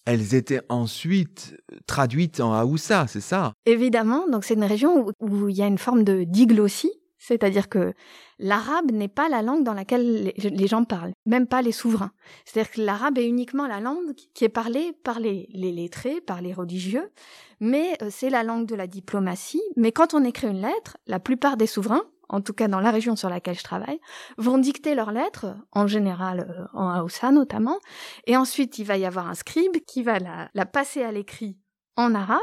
[0.06, 3.54] elles étaient ensuite traduites en Haoussa, c'est ça?
[3.66, 6.92] Évidemment, donc c'est une région où, où, il y a une forme de diglossie,
[7.28, 7.94] c'est-à-dire que
[8.40, 12.13] l'arabe n'est pas la langue dans laquelle les gens parlent, même pas les souverains.
[12.46, 16.54] C'est-à-dire que l'arabe est uniquement la langue qui est parlée par les, lettrés, par les
[16.54, 17.12] religieux,
[17.60, 19.62] mais euh, c'est la langue de la diplomatie.
[19.76, 22.92] Mais quand on écrit une lettre, la plupart des souverains, en tout cas dans la
[22.92, 24.00] région sur laquelle je travaille,
[24.38, 27.80] vont dicter leurs lettres, en général euh, en Haoussa notamment,
[28.26, 31.58] et ensuite il va y avoir un scribe qui va la passer à l'écrit
[31.98, 32.40] en arabe,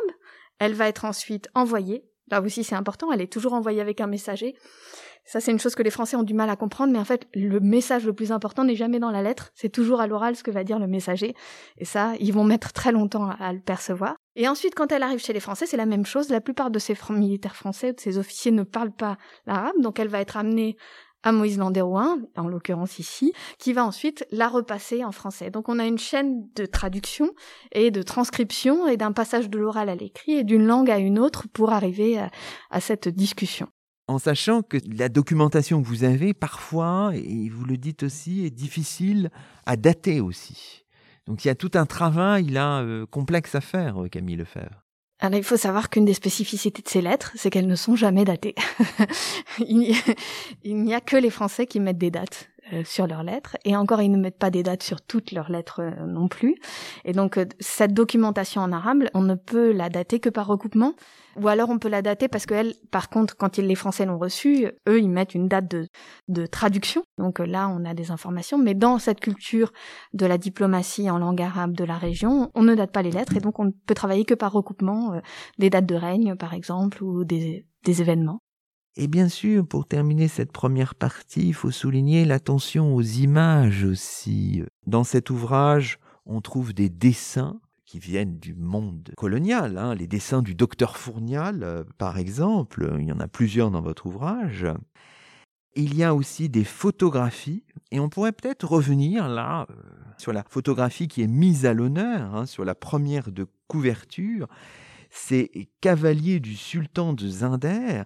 [0.59, 3.13] elle va être ensuite envoyée Là aussi, c'est important.
[3.13, 4.55] Elle est toujours envoyée avec un messager.
[5.27, 7.27] Ça, c'est une chose que les Français ont du mal à comprendre, mais en fait,
[7.35, 9.53] le message le plus important n'est jamais dans la lettre.
[9.55, 11.35] C'est toujours à l'oral ce que va dire le messager.
[11.79, 14.17] Et ça, ils vont mettre très longtemps à le percevoir.
[14.37, 16.29] Et ensuite, quand elle arrive chez les Français, c'est la même chose.
[16.29, 20.09] La plupart de ces militaires français, de ces officiers ne parlent pas l'arabe, donc elle
[20.09, 20.77] va être amenée
[21.25, 25.51] à Moïse Landéroin, en l'occurrence ici, qui va ensuite la repasser en français.
[25.51, 27.31] Donc on a une chaîne de traduction
[27.73, 31.19] et de transcription et d'un passage de l'oral à l'écrit et d'une langue à une
[31.19, 32.19] autre pour arriver
[32.71, 33.69] à, cette discussion.
[34.07, 38.51] En sachant que la documentation que vous avez, parfois, et vous le dites aussi, est
[38.51, 39.31] difficile
[39.65, 40.85] à dater aussi.
[41.27, 44.84] Donc il y a tout un travail là euh, complexe à faire, Camille Lefebvre.
[45.21, 48.25] Alors, il faut savoir qu'une des spécificités de ces lettres, c'est qu'elles ne sont jamais
[48.25, 48.55] datées.
[49.59, 49.97] il
[50.65, 52.51] n'y a que les Français qui mettent des dates.
[52.73, 53.59] Euh, sur leurs lettres.
[53.67, 56.57] Et encore, ils ne mettent pas des dates sur toutes leurs lettres euh, non plus.
[57.05, 60.95] Et donc, euh, cette documentation en arabe, on ne peut la dater que par recoupement.
[61.37, 64.67] Ou alors, on peut la dater parce que par contre, quand les Français l'ont reçue,
[64.89, 65.89] eux, ils mettent une date de,
[66.29, 67.05] de traduction.
[67.19, 68.57] Donc là, on a des informations.
[68.57, 69.71] Mais dans cette culture
[70.15, 73.37] de la diplomatie en langue arabe de la région, on ne date pas les lettres.
[73.37, 75.21] Et donc, on ne peut travailler que par recoupement
[75.59, 78.41] des dates de règne, par exemple, ou des, des événements.
[78.97, 84.63] Et bien sûr, pour terminer cette première partie, il faut souligner l'attention aux images aussi.
[84.87, 89.95] Dans cet ouvrage, on trouve des dessins qui viennent du monde colonial, hein.
[89.95, 94.07] les dessins du docteur Fournial, euh, par exemple, il y en a plusieurs dans votre
[94.07, 94.67] ouvrage.
[95.77, 99.75] Il y a aussi des photographies, et on pourrait peut-être revenir là euh,
[100.19, 104.47] sur la photographie qui est mise à l'honneur, hein, sur la première de couverture,
[105.11, 108.05] c'est Cavalier du sultan de Zinder,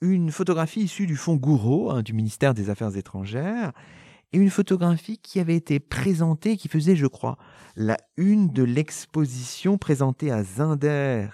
[0.00, 3.72] une photographie issue du fonds Gouraud hein, du ministère des Affaires étrangères
[4.32, 7.38] et une photographie qui avait été présentée, qui faisait, je crois,
[7.76, 11.28] la une de l'exposition présentée à Zinder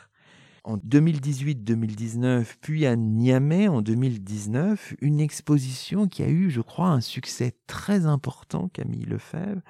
[0.62, 7.03] en 2018-2019, puis à Niamey en 2019, une exposition qui a eu, je crois, un
[7.03, 9.61] succès très important, Camille Lefebvre,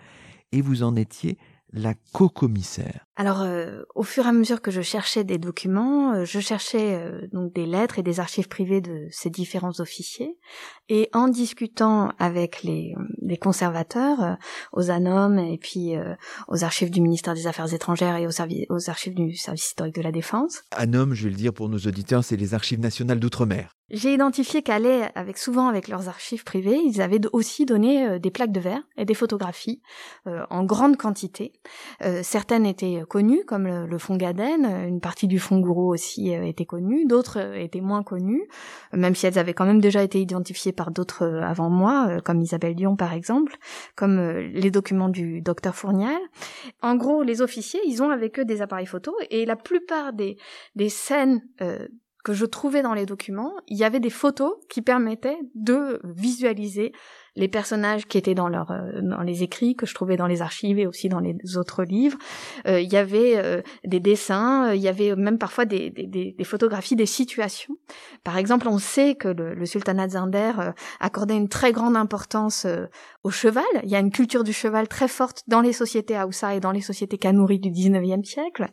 [0.53, 1.37] et vous en étiez
[1.75, 6.25] la co-commissaire Alors, euh, au fur et à mesure que je cherchais des documents, euh,
[6.25, 10.39] je cherchais euh, donc des lettres et des archives privées de ces différents officiers,
[10.89, 14.37] et en discutant avec les, les conservateurs,
[14.73, 15.95] aux ANOM et puis
[16.49, 18.31] aux archives du ministère des Affaires étrangères et aux,
[18.71, 20.63] aux archives du service historique de la défense.
[20.77, 23.75] ANOM, je vais le dire pour nos auditeurs, c'est les archives nationales d'outre-mer.
[23.91, 28.31] J'ai identifié qu'Alais, avec souvent avec leurs archives privées, ils avaient aussi donné euh, des
[28.31, 29.83] plaques de verre et des photographies
[30.27, 31.53] euh, en grande quantité.
[32.03, 36.31] Euh, certaines étaient connues, comme le, le, fonds Gaden, une partie du fonds Gouraud aussi
[36.31, 38.49] était connue, d'autres étaient moins connues,
[38.95, 42.75] même si elles avaient quand même déjà été identifiées par d'autres avant moi, comme Isabelle
[42.75, 43.57] Dion par exemple,
[43.97, 46.21] comme les documents du docteur Fournial.
[46.81, 50.39] En gros, les officiers, ils ont avec eux des appareils photo et la plupart des,
[50.75, 51.43] des scènes
[52.25, 56.93] que je trouvais dans les documents, il y avait des photos qui permettaient de visualiser
[57.37, 60.43] les personnages qui étaient dans leur euh, dans les écrits que je trouvais dans les
[60.43, 62.19] archives et aussi dans les autres livres.
[62.67, 66.45] Euh, il y avait euh, des dessins, il y avait même parfois des, des, des,
[66.45, 67.75] photographies des situations.
[68.23, 70.53] Par exemple, on sait que le, le sultanat de Zinder
[71.01, 72.67] accordait une très grande importance
[73.25, 73.65] au cheval.
[73.83, 76.71] Il y a une culture du cheval très forte dans les sociétés Haoussa et dans
[76.71, 78.67] les sociétés Kanouri du 19e siècle.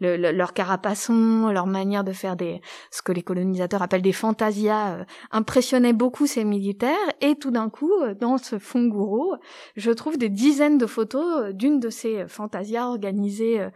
[0.00, 5.04] Le, leur carapaçon, leur manière de faire des ce que les colonisateurs appellent des fantasias
[5.30, 9.34] impressionnait beaucoup ces militaires et tout d'un coup dans ce fond gourou,
[9.76, 13.70] je trouve des dizaines de photos d'une de ces fantasias organisées euh,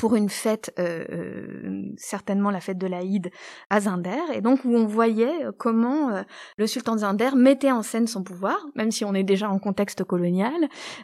[0.00, 3.30] pour une fête, euh, euh, certainement la fête de l'Aïd
[3.68, 6.22] à Zinder, et donc où on voyait euh, comment euh,
[6.56, 9.58] le sultan de Zinder mettait en scène son pouvoir, même si on est déjà en
[9.58, 10.54] contexte colonial,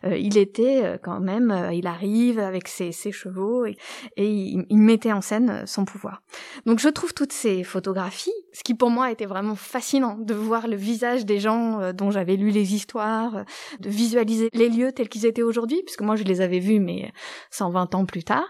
[0.05, 3.77] il était quand même, il arrive avec ses, ses chevaux et,
[4.17, 6.23] et il, il, mettait en scène son pouvoir.
[6.65, 10.69] Donc je trouve toutes ces photographies, ce qui pour moi était vraiment fascinant de voir
[10.69, 13.45] le visage des gens dont j'avais lu les histoires,
[13.81, 17.13] de visualiser les lieux tels qu'ils étaient aujourd'hui, puisque moi je les avais vus mais
[17.51, 18.47] 120 ans plus tard.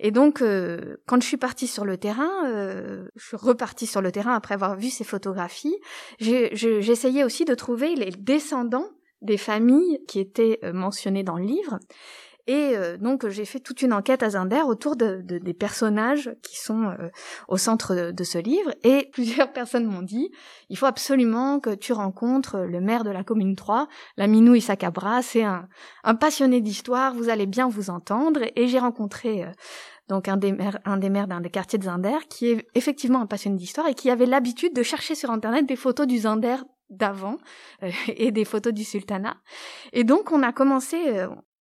[0.00, 4.00] Et donc, euh, quand je suis partie sur le terrain, euh, je suis repartie sur
[4.00, 5.76] le terrain après avoir vu ces photographies.
[6.20, 8.88] J'essayais aussi de trouver les descendants
[9.22, 11.78] des familles qui étaient euh, mentionnées dans le livre.
[12.48, 16.58] Et euh, donc j'ai fait toute une enquête à Zinder autour de, des personnages qui
[16.58, 17.10] sont euh,
[17.46, 18.72] au centre de, ce livre.
[18.84, 20.30] Et plusieurs personnes m'ont dit,
[20.70, 25.20] il faut absolument que tu rencontres le maire de la commune 3, Laminou Issa Cabra.
[25.20, 25.68] C'est un,
[26.04, 28.40] un passionné d'histoire, vous allez bien vous entendre.
[28.56, 29.50] Et j'ai rencontré euh,
[30.08, 33.20] donc un des maires, un des maires d'un des quartiers de Zinder, qui est effectivement
[33.20, 36.56] un passionné d'histoire et qui avait l'habitude de chercher sur Internet des photos du Zinder
[36.88, 37.36] d'avant
[38.08, 39.36] et des photos du sultanat.
[39.92, 40.96] Et donc on a commencé,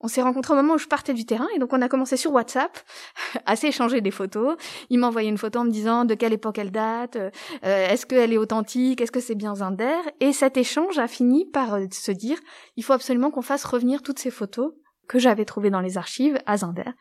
[0.05, 2.15] on s'est rencontrés au moment où je partais du terrain et donc on a commencé
[2.15, 2.77] sur WhatsApp
[3.47, 4.55] à s'échanger des photos.
[4.91, 7.31] Il m'a envoyé une photo en me disant de quelle époque elle date, euh,
[7.63, 9.97] est-ce qu'elle est authentique, est-ce que c'est bien Zinder?
[10.19, 12.37] Et cet échange a fini par euh, se dire
[12.77, 14.73] il faut absolument qu'on fasse revenir toutes ces photos
[15.07, 16.91] que j'avais trouvées dans les archives à Zinder.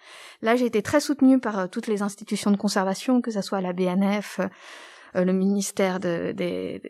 [0.41, 3.61] Là, j'ai été très soutenue par euh, toutes les institutions de conservation, que ce soit
[3.61, 4.41] la BNF,
[5.23, 6.81] le ministère de, des,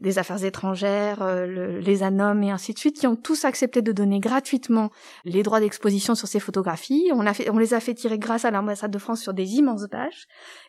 [0.00, 3.92] des, Affaires étrangères, euh, les ANOM et ainsi de suite, qui ont tous accepté de
[3.92, 4.90] donner gratuitement
[5.24, 7.10] les droits d'exposition sur ces photographies.
[7.14, 9.54] On, a fait, on les a fait tirer grâce à l'ambassade de France sur des
[9.54, 10.26] immenses bâches.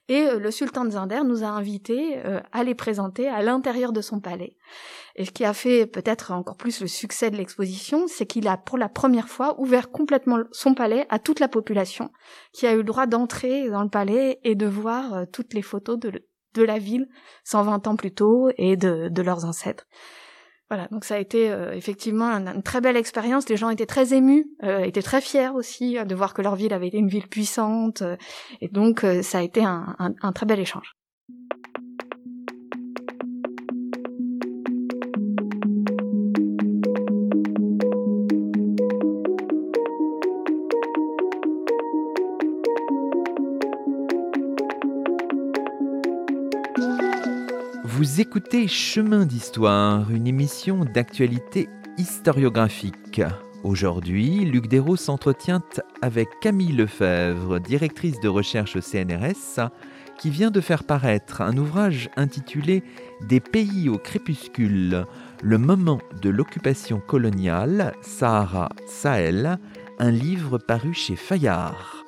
[0.07, 2.17] Et euh, le sultan de Zinder nous a invités
[2.51, 4.55] à les présenter à l'intérieur de son palais.
[5.15, 8.57] Et ce qui a fait peut-être encore plus le succès de l'exposition, c'est qu'il a
[8.57, 12.11] pour la première fois ouvert complètement son palais à toute la population,
[12.53, 15.99] qui a eu le droit d'entrer dans le palais et de voir toutes les photos
[15.99, 17.07] de, de la ville
[17.43, 19.85] 120 ans plus tôt et de, de leurs ancêtres.
[20.69, 23.47] Voilà, donc ça a été euh, effectivement une, très belle expérience.
[23.49, 26.73] Les gens étaient très émus, euh, étaient très fiers aussi de voir que leur ville
[26.73, 28.01] avait été une ville puissante.
[28.61, 30.95] et donc ça a été un, un très bel échange.
[48.03, 53.21] Vous écoutez Chemin d'Histoire, une émission d'actualité historiographique.
[53.63, 55.63] Aujourd'hui, Luc Dérault s'entretient
[56.01, 59.69] avec Camille Lefebvre, directrice de recherche au CNRS,
[60.17, 62.83] qui vient de faire paraître un ouvrage intitulé
[63.21, 65.05] Des pays au crépuscule,
[65.41, 69.59] le moment de l'occupation coloniale, Sahara-Sahel,
[69.99, 72.02] un livre paru chez Fayard.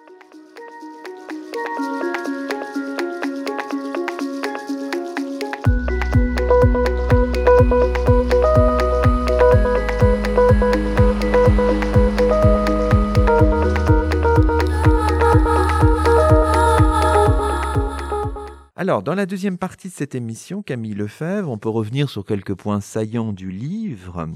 [18.86, 22.54] Alors, dans la deuxième partie de cette émission, Camille Lefebvre, on peut revenir sur quelques
[22.54, 24.30] points saillants du livre.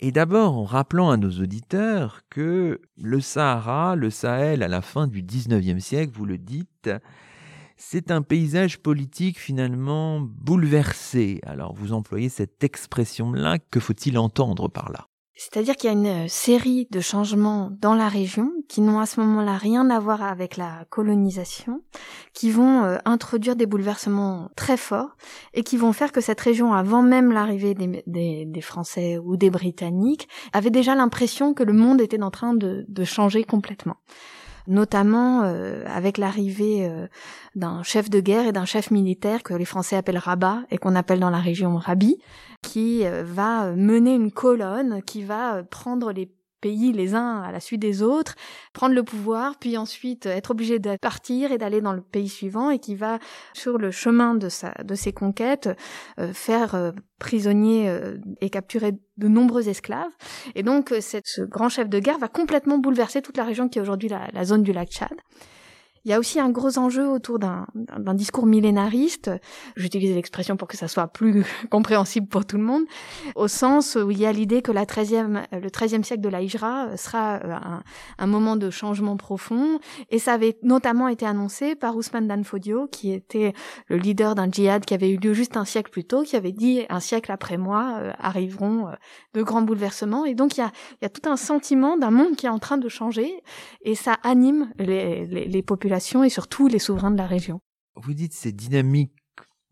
[0.00, 5.06] Et d'abord en rappelant à nos auditeurs que le Sahara, le Sahel, à la fin
[5.06, 6.90] du 19e siècle, vous le dites,
[7.76, 11.38] c'est un paysage politique finalement bouleversé.
[11.46, 15.06] Alors vous employez cette expression-là, que faut-il entendre par là?
[15.36, 19.06] C'est-à-dire qu'il y a une euh, série de changements dans la région qui n'ont à
[19.06, 21.82] ce moment-là rien à voir avec la colonisation,
[22.32, 25.16] qui vont euh, introduire des bouleversements très forts
[25.52, 30.26] et qui vont faire que cette région, avant même l'arrivée des, Français ou des Britanniques,
[30.54, 33.96] avait déjà l'impression que le monde était en train de, changer complètement
[34.68, 36.90] notamment euh, avec l'arrivée
[37.54, 40.94] d'un chef de guerre et d'un chef militaire que les Français appellent Rabat et qu'on
[40.94, 42.18] appelle dans la région Rabi,
[42.62, 46.28] qui euh, va euh, mener une colonne, qui va euh, prendre les
[46.60, 48.34] pays les uns à la suite des autres,
[48.72, 52.70] prendre le pouvoir, puis ensuite être obligé de partir et d'aller dans le pays suivant,
[52.70, 53.18] et qui va,
[53.54, 55.68] sur le chemin de, sa, de ses conquêtes,
[56.32, 57.92] faire prisonnier
[58.40, 60.12] et capturer de nombreux esclaves.
[60.54, 63.78] Et donc, cette, ce grand chef de guerre va complètement bouleverser toute la région qui
[63.78, 65.16] est aujourd'hui la, la zone du lac Tchad.
[66.06, 69.28] Il y a aussi un gros enjeu autour d'un discours millénariste.
[69.74, 72.84] J'utilise l'expression pour que ça soit plus compréhensible pour tout le monde,
[73.34, 75.16] au sens où il y a l'idée que la 13
[75.50, 76.46] le 13e siècle de la
[76.96, 77.82] sera euh, un,
[78.18, 79.80] un, moment de changement profond.
[80.10, 83.52] Et ça avait notamment été annoncé par Ousmane Dan Fodio, qui était
[83.88, 86.52] le leader d'un djihad qui avait eu lieu juste un siècle plus tôt, qui avait
[86.52, 88.92] dit un siècle après moi euh, arriveront euh,
[89.34, 90.24] de grands bouleversements.
[90.24, 92.50] Et donc il y a, il y a tout un sentiment d'un monde qui est
[92.50, 93.42] en train de changer,
[93.82, 97.60] et ça anime les, les, les populations et surtout les souverains de la région.
[97.96, 99.12] Vous dites ces dynamiques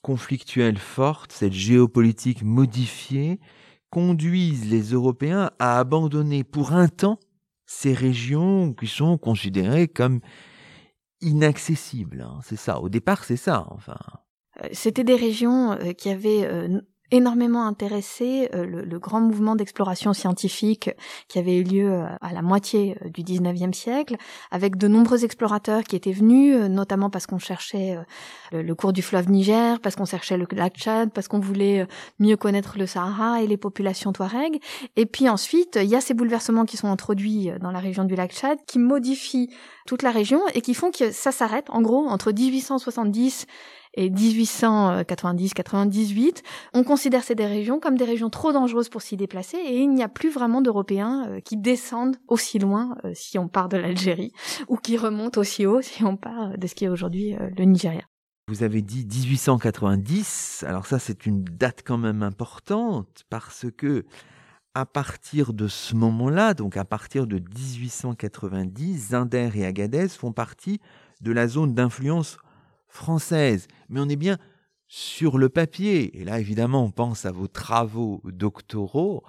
[0.02, 3.40] conflictuelles fortes, cette géopolitique modifiée,
[3.90, 7.18] conduisent les Européens à abandonner pour un temps
[7.66, 10.20] ces régions qui sont considérées comme
[11.20, 12.22] inaccessibles.
[12.22, 12.40] Hein.
[12.42, 12.80] C'est ça.
[12.80, 13.66] Au départ, c'est ça.
[13.70, 13.96] Enfin.
[14.62, 20.12] Euh, c'était des régions euh, qui avaient euh, énormément intéressé euh, le, grand mouvement d'exploration
[20.12, 20.90] scientifique
[21.28, 24.16] qui avait eu lieu euh, à la moitié euh, du 19e siècle,
[24.50, 27.98] avec de nombreux explorateurs qui étaient venus, notamment parce qu'on cherchait
[28.52, 31.86] le, cours du fleuve Niger, parce qu'on cherchait le lac Tchad, parce qu'on voulait
[32.18, 34.60] mieux connaître le Sahara et les populations touareg.
[34.96, 38.14] Et puis ensuite, il y a ces bouleversements qui sont introduits dans la région du
[38.14, 39.50] lac Tchad, qui modifient
[39.86, 43.46] toute la région et qui font que ça s'arrête, en gros, entre 1870
[43.94, 49.56] et 1890-98, on considère ces des régions comme des régions trop dangereuses pour s'y déplacer
[49.56, 53.48] et il n'y a plus vraiment d'Européens euh, qui descendent aussi loin euh, si on
[53.48, 54.32] part de l'Algérie
[54.68, 57.64] ou qui remontent aussi haut si on part de ce qui est aujourd'hui euh, le
[57.64, 58.02] Nigeria.
[58.48, 64.04] Vous avez dit 1890, alors ça c'est une date quand même importante parce que
[64.74, 70.80] à partir de ce moment-là, donc à partir de 1890, Zinder et Agadez font partie
[71.20, 72.38] de la zone d'influence
[72.94, 73.66] française.
[73.88, 74.38] Mais on est bien
[74.88, 76.20] sur le papier.
[76.20, 79.24] Et là, évidemment, on pense à vos travaux doctoraux.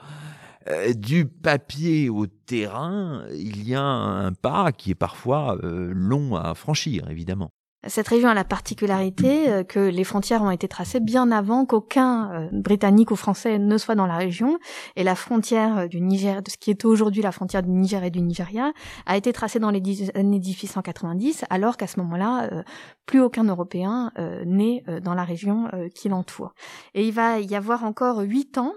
[0.67, 6.35] Euh, du papier au terrain, il y a un pas qui est parfois euh, long
[6.35, 7.51] à franchir, évidemment.
[7.87, 12.31] Cette région a la particularité euh, que les frontières ont été tracées bien avant qu'aucun
[12.31, 14.57] euh, Britannique ou Français ne soit dans la région.
[14.95, 18.03] Et la frontière euh, du Niger, de ce qui est aujourd'hui la frontière du Niger
[18.03, 18.73] et du Nigeria,
[19.05, 19.81] a été tracée dans les
[20.15, 22.49] années 1890, alors qu'à ce moment-là,
[23.05, 24.11] plus aucun Européen
[24.45, 26.53] n'est dans la région qui l'entoure.
[26.93, 28.73] Et il va y avoir encore huit ans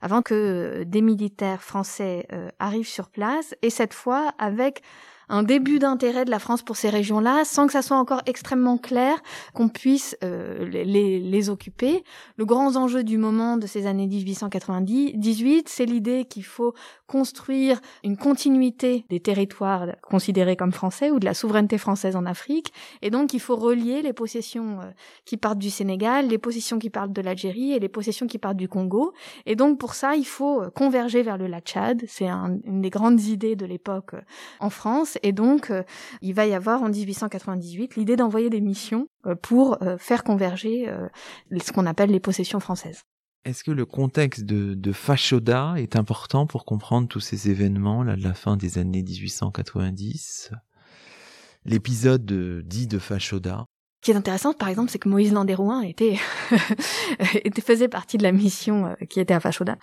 [0.00, 2.26] avant que des militaires français
[2.58, 4.82] arrivent sur place, et cette fois avec
[5.30, 8.76] un début d'intérêt de la France pour ces régions-là, sans que ça soit encore extrêmement
[8.76, 9.16] clair
[9.54, 12.04] qu'on puisse euh, les, les, occuper.
[12.36, 16.74] Le grand enjeu du moment de ces années 1898, c'est l'idée qu'il faut
[17.10, 22.72] construire une continuité des territoires considérés comme français ou de la souveraineté française en Afrique,
[23.02, 24.90] et donc il faut relier les possessions euh,
[25.24, 28.56] qui partent du Sénégal, les possessions qui partent de l'Algérie et les possessions qui partent
[28.56, 29.12] du Congo.
[29.46, 32.02] Et donc pour ça, il faut euh, converger vers le lac Tchad.
[32.06, 34.14] C'est une des grandes idées de l'époque
[34.60, 35.18] en France.
[35.22, 35.82] Et donc, euh,
[36.22, 40.88] il va y avoir en 1898 l'idée d'envoyer des missions euh, pour euh, faire converger
[41.50, 43.02] ce qu'on appelle les possessions françaises.
[43.44, 48.22] Est-ce que le contexte de, Fachoda est important pour comprendre tous ces événements là de
[48.22, 50.52] la fin des années 1890
[51.64, 52.24] L'épisode
[52.66, 53.66] dit de Fachoda
[54.02, 56.16] qui est intéressante, par exemple, c'est que Moïse Landérouin était,
[57.44, 59.76] était faisait partie de la mission euh, qui était à Fachoda.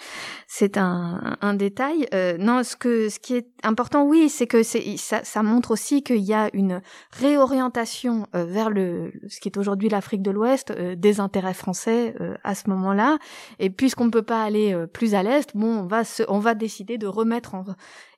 [0.47, 2.07] C'est un, un détail.
[2.13, 5.71] Euh, non, ce que ce qui est important, oui, c'est que c'est ça, ça montre
[5.71, 10.31] aussi qu'il y a une réorientation euh, vers le ce qui est aujourd'hui l'Afrique de
[10.31, 13.17] l'Ouest des intérêts français à ce moment-là.
[13.59, 16.55] Et puisqu'on ne peut pas aller plus à l'est, bon, on va se, on va
[16.55, 17.65] décider de remettre en,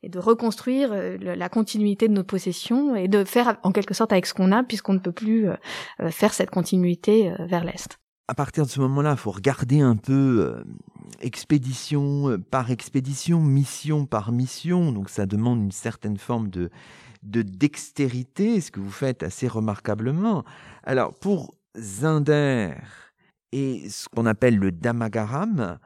[0.03, 4.11] et de reconstruire euh, la continuité de nos possessions et de faire en quelque sorte
[4.11, 5.55] avec ce qu'on a puisqu'on ne peut plus euh,
[6.01, 7.99] euh, faire cette continuité vers l'Est.
[8.27, 10.63] À partir de ce moment-là, il faut regarder un peu
[11.19, 16.69] expédition par expédition, mission par mission, donc ça demande une certaine forme de,
[17.23, 20.43] de dextérité, ce que vous faites assez remarquablement.
[20.83, 22.75] Alors pour Zinder
[23.51, 25.79] et ce qu'on appelle le Damagaram,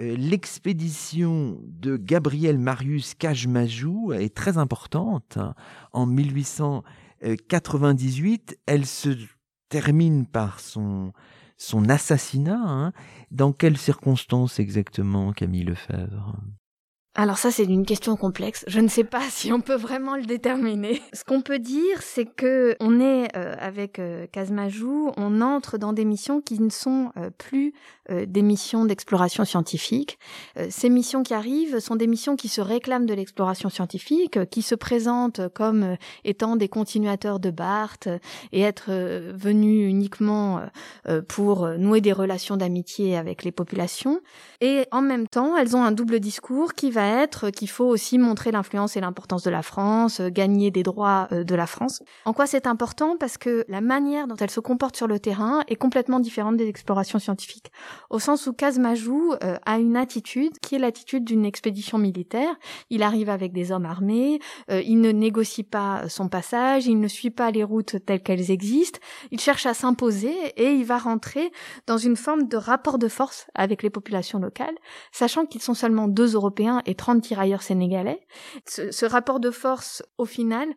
[0.00, 5.38] l'expédition de Gabriel Marius Cajemajou est très importante.
[5.92, 9.10] En 1898, elle se
[9.68, 11.12] termine par son,
[11.56, 12.62] son assassinat.
[12.62, 12.92] Hein.
[13.30, 16.36] Dans quelles circonstances exactement, Camille Lefebvre?
[17.16, 18.64] Alors ça, c'est une question complexe.
[18.68, 21.02] Je ne sais pas si on peut vraiment le déterminer.
[21.12, 25.92] Ce qu'on peut dire, c'est que on est euh, avec euh, Kazmajou, on entre dans
[25.92, 27.74] des missions qui ne sont euh, plus
[28.10, 30.18] euh, des missions d'exploration scientifique.
[30.68, 34.74] ces missions qui arrivent sont des missions qui se réclament de l'exploration scientifique, qui se
[34.74, 38.08] présentent comme étant des continuateurs de Barthes
[38.52, 38.90] et être
[39.32, 40.62] venus uniquement
[41.28, 44.20] pour nouer des relations d'amitié avec les populations.
[44.60, 48.18] Et en même temps, elles ont un double discours qui va être qu'il faut aussi
[48.18, 52.02] montrer l'influence et l'importance de la France, euh, gagner des droits euh, de la France.
[52.24, 53.16] En quoi c'est important?
[53.18, 56.68] Parce que la manière dont elle se comporte sur le terrain est complètement différente des
[56.68, 57.70] explorations scientifiques.
[58.10, 62.54] Au sens où Kazmajou euh, a une attitude qui est l'attitude d'une expédition militaire.
[62.90, 67.30] Il arrive avec des hommes armés, il ne négocie pas son passage, il ne suit
[67.30, 68.98] pas les routes telles qu'elles existent,
[69.30, 71.52] il cherche à s'imposer et il va rentrer
[71.86, 74.76] dans une forme de rapport de force avec les populations locales,
[75.12, 78.20] sachant qu'ils sont seulement deux Européens et 30 tirailleurs sénégalais.
[78.66, 80.68] Ce, rapport de force, au final,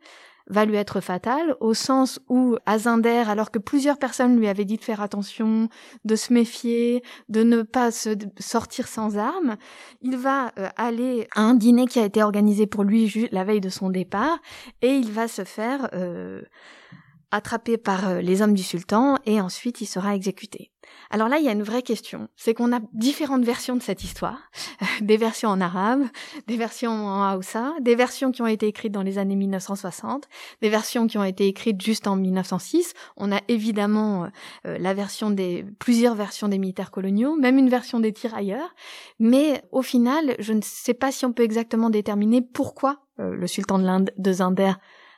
[0.47, 4.77] va lui être fatal, au sens où Azinder, alors que plusieurs personnes lui avaient dit
[4.77, 5.69] de faire attention,
[6.03, 8.09] de se méfier, de ne pas se
[8.39, 9.55] sortir sans armes,
[10.01, 13.61] il va euh, aller à un dîner qui a été organisé pour lui la veille
[13.61, 14.39] de son départ,
[14.81, 16.41] et il va se faire euh,
[17.33, 20.71] attrapé par euh, les hommes du sultan et ensuite il sera exécuté.
[21.09, 24.03] Alors là, il y a une vraie question, c'est qu'on a différentes versions de cette
[24.03, 24.51] histoire,
[25.01, 26.03] des versions en arabe,
[26.47, 30.27] des versions en Hausa, des versions qui ont été écrites dans les années 1960,
[30.61, 32.93] des versions qui ont été écrites juste en 1906.
[33.17, 34.27] On a évidemment
[34.67, 38.75] euh, la version des plusieurs versions des militaires coloniaux, même une version des tirailleurs,
[39.19, 43.47] mais au final, je ne sais pas si on peut exactement déterminer pourquoi euh, le
[43.47, 44.73] sultan de l'Inde de Zinder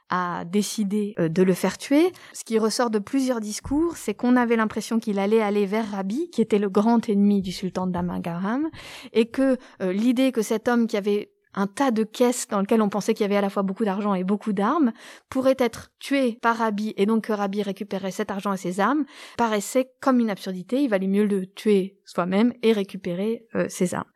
[0.10, 2.12] a décidé euh, de le faire tuer.
[2.34, 6.30] Ce qui ressort de plusieurs discours, c'est qu'on avait l'impression qu'il allait aller vers Rabi,
[6.30, 8.70] qui était le grand ennemi du sultan d'Amagaram,
[9.14, 12.82] et que euh, l'idée que cet homme qui avait un tas de caisses dans lesquelles
[12.82, 14.92] on pensait qu'il y avait à la fois beaucoup d'argent et beaucoup d'armes,
[15.30, 19.06] pourrait être tué par Rabi et donc que Rabi récupérait cet argent et ses armes,
[19.38, 20.84] paraissait comme une absurdité.
[20.84, 24.10] Il valait mieux le tuer soi-même et récupérer euh, ses armes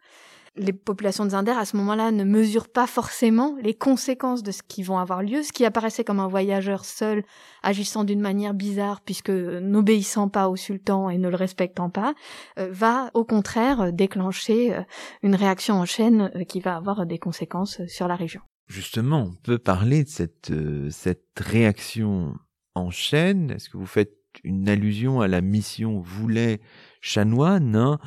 [0.56, 4.62] les populations de Zinder à ce moment-là ne mesurent pas forcément les conséquences de ce
[4.64, 7.24] qui vont avoir lieu, ce qui apparaissait comme un voyageur seul,
[7.64, 12.14] agissant d'une manière bizarre puisque n'obéissant pas au sultan et ne le respectant pas,
[12.58, 14.82] euh, va au contraire déclencher euh,
[15.24, 18.42] une réaction en chaîne euh, qui va avoir des conséquences sur la région.
[18.68, 20.52] Justement, on peut parler de cette,
[20.92, 22.36] cette réaction
[22.76, 23.50] en chaîne.
[23.50, 26.62] Est-ce que vous faites une allusion à la mission Voulet
[27.02, 28.00] chanoine hein?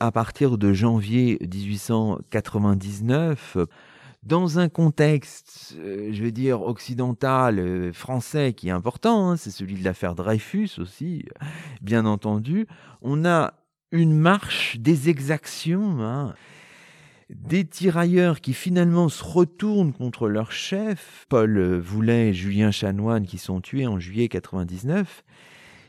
[0.00, 3.58] À partir de janvier 1899,
[4.22, 9.52] dans un contexte, euh, je vais dire, occidental, euh, français, qui est important, hein, c'est
[9.52, 11.26] celui de l'affaire Dreyfus aussi,
[11.80, 12.66] bien entendu,
[13.02, 13.54] on a
[13.92, 16.00] une marche des exactions.
[16.00, 16.34] Hein.
[17.30, 23.38] des tirailleurs qui finalement se retournent contre leur chef, Paul Voulet et Julien Chanoine, qui
[23.38, 25.24] sont tués en juillet 99.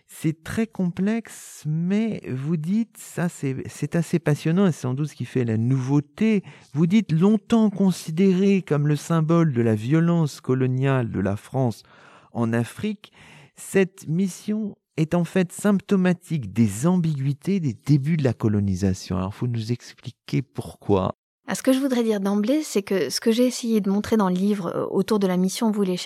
[0.10, 5.26] C'est très complexe, mais vous dites, ça c'est assez passionnant et sans doute ce qui
[5.26, 6.44] fait la nouveauté,
[6.74, 11.84] vous dites longtemps considéré comme le symbole de la violence coloniale de la France
[12.32, 13.12] en Afrique,
[13.56, 19.18] cette mission est en fait symptomatique des ambiguïtés des débuts de la colonisation.
[19.18, 21.16] Alors, il faut nous expliquer pourquoi.
[21.48, 24.18] Ah, ce que je voudrais dire d'emblée, c'est que ce que j'ai essayé de montrer
[24.18, 25.98] dans le livre euh, autour de la mission Vous les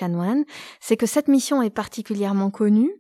[0.80, 2.94] c'est que cette mission est particulièrement connue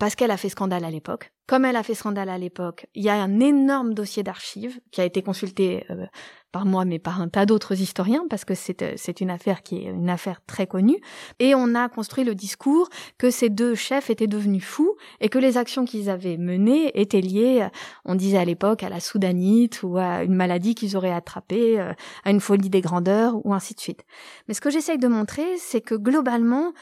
[0.00, 1.33] parce qu'elle a fait scandale à l'époque.
[1.46, 5.02] Comme elle a fait scandale à l'époque, il y a un énorme dossier d'archives qui
[5.02, 6.06] a été consulté euh,
[6.52, 9.62] par moi, mais par un tas d'autres historiens, parce que c'est, euh, c'est une affaire
[9.62, 10.98] qui est une affaire très connue.
[11.40, 12.88] Et on a construit le discours
[13.18, 17.20] que ces deux chefs étaient devenus fous et que les actions qu'ils avaient menées étaient
[17.20, 17.68] liées,
[18.06, 21.92] on disait à l'époque, à la soudanite ou à une maladie qu'ils auraient attrapée, euh,
[22.24, 24.04] à une folie des grandeurs ou ainsi de suite.
[24.48, 26.72] Mais ce que j'essaye de montrer, c'est que globalement,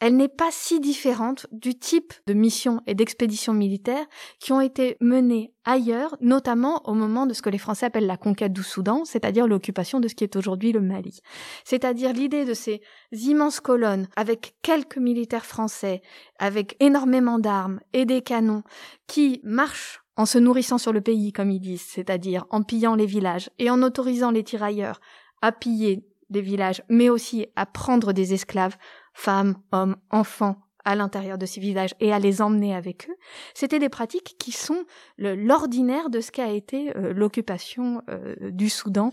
[0.00, 4.04] elle n'est pas si différente du type de missions et d'expéditions militaires
[4.40, 8.18] qui ont été menées ailleurs, notamment au moment de ce que les Français appellent la
[8.18, 11.20] conquête du Soudan, c'est-à-dire l'occupation de ce qui est aujourd'hui le Mali.
[11.64, 12.82] C'est-à-dire l'idée de ces
[13.12, 16.02] immenses colonnes avec quelques militaires français,
[16.38, 18.62] avec énormément d'armes et des canons,
[19.06, 23.06] qui marchent en se nourrissant sur le pays, comme ils disent, c'est-à-dire en pillant les
[23.06, 25.00] villages et en autorisant les tirailleurs
[25.42, 28.76] à piller des villages, mais aussi à prendre des esclaves
[29.16, 33.16] femmes, hommes, enfants à l'intérieur de ces villages et à les emmener avec eux,
[33.54, 34.84] c'était des pratiques qui sont
[35.18, 39.12] l'ordinaire de ce qu'a été euh, l'occupation euh, du Soudan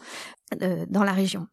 [0.62, 1.48] euh, dans la région.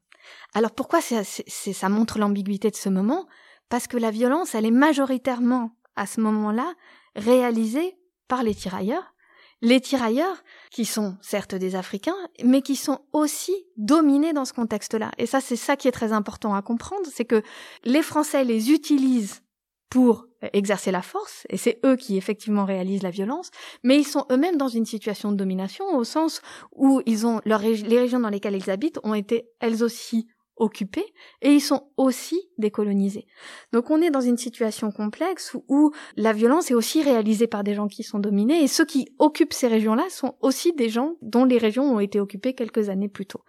[0.53, 3.27] Alors pourquoi ça montre l'ambiguïté de ce moment?
[3.71, 6.75] Parce que la violence, elle est majoritairement à ce moment-là
[7.17, 7.97] réalisée
[8.29, 9.15] par les tirailleurs,
[9.63, 15.11] les tirailleurs, qui sont certes des Africains, mais qui sont aussi dominés dans ce contexte-là.
[15.19, 17.43] Et ça, c'est ça qui est très important à comprendre, c'est que
[17.85, 19.43] les Français les utilisent
[19.91, 23.51] pour exercer la force, et c'est eux qui effectivement réalisent la violence,
[23.83, 26.41] mais ils sont eux-mêmes dans une situation de domination au sens
[26.73, 30.29] où ils ont les régions dans lesquelles ils habitent ont été elles aussi
[30.61, 31.07] occupés
[31.43, 33.27] et ils sont aussi décolonisés.
[33.73, 37.75] Donc on est dans une situation complexe où, la violence est aussi réalisée par des
[37.75, 41.45] gens qui sont dominés et ceux qui occupent ces régions-là sont aussi des gens dont
[41.45, 43.43] les régions ont été occupées quelques années plus tôt.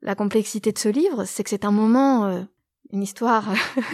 [0.00, 2.42] La complexité de ce livre, c'est que c'est un moment euh,
[2.92, 3.48] une histoire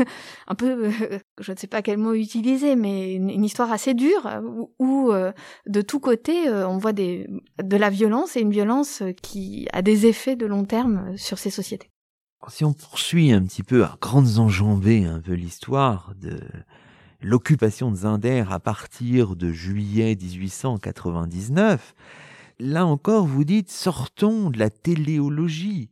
[0.49, 4.29] un peu, euh, je ne sais pas quel mot utiliser, mais une, histoire assez dure
[4.79, 5.33] où, euh,
[5.67, 7.27] de tous côtés on voit de
[7.59, 11.91] la violence et une violence qui a des effets de long terme sur ces sociétés
[12.49, 16.41] si on poursuit un petit peu à grandes enjambées un peu l'histoire de
[17.21, 21.95] l'occupation de Zinder à partir de juillet 1899,
[22.59, 25.91] là encore vous dites sortons de la téléologie.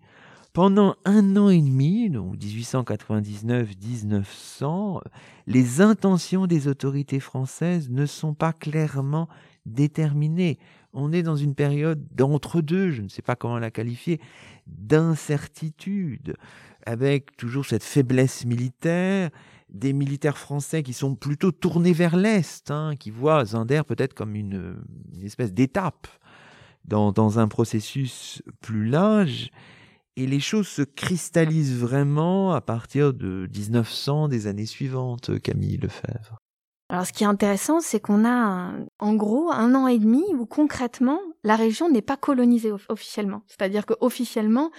[0.55, 5.03] Pendant un an et demi, donc 1899-1900,
[5.47, 9.29] les intentions des autorités françaises ne sont pas clairement
[9.67, 10.59] déterminées
[10.93, 14.21] on est dans une période d'entre-deux, je ne sais pas comment la qualifier,
[14.69, 16.37] d'incertitude,
[16.87, 19.31] avec toujours cette faiblesse militaire,
[19.69, 24.35] des militaires français qui sont plutôt tournés vers l'Est, hein, qui voient Zinder peut-être comme
[24.35, 24.77] une,
[25.23, 26.09] espèce d'étape
[26.85, 29.51] dans, dans, un processus plus large.
[30.17, 36.38] Et les choses se cristallisent vraiment à partir de 1900, des années suivantes, Camille Lefebvre.
[36.91, 40.47] Alors ce qui est intéressant, c'est qu'on a en gros un an et demi où
[40.47, 43.43] concrètement la région n'est pas colonisée officiellement.
[43.47, 44.71] C'est-à-dire que officiellement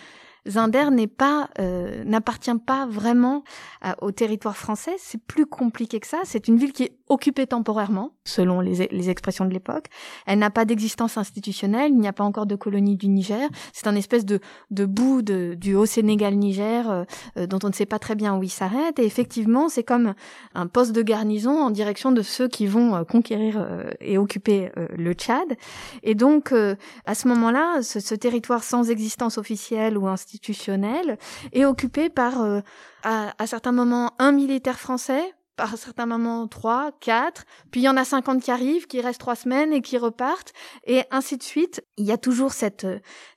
[0.48, 3.44] Zinder n'est pas, euh, n'appartient pas vraiment
[3.86, 4.96] euh, au territoire français.
[4.98, 6.20] C'est plus compliqué que ça.
[6.24, 9.88] C'est une ville qui est occupée temporairement, selon les, les expressions de l'époque.
[10.26, 11.92] Elle n'a pas d'existence institutionnelle.
[11.92, 13.50] Il n'y a pas encore de colonie du Niger.
[13.74, 14.40] C'est un espèce de,
[14.72, 17.06] de bout de, du haut Sénégal-Niger
[17.38, 19.00] euh, dont on ne sait pas très bien où il s'arrête.
[19.00, 20.14] Et effectivement, c'est comme
[20.56, 23.66] un poste de garnison en direction de ceux qui vont conquérir
[24.00, 25.58] et occuper le Tchad.
[26.04, 26.54] Et donc,
[27.06, 30.29] à ce moment-là, ce, ce territoire sans existence officielle ou institutionnelle
[31.52, 32.60] est occupé par, euh,
[33.04, 37.98] à, certains moments, un militaire français, par certains moments trois, quatre, puis il y en
[37.98, 40.54] a cinquante qui arrivent, qui restent trois semaines et qui repartent,
[40.86, 41.84] et ainsi de suite.
[41.98, 42.88] Il y a toujours cette,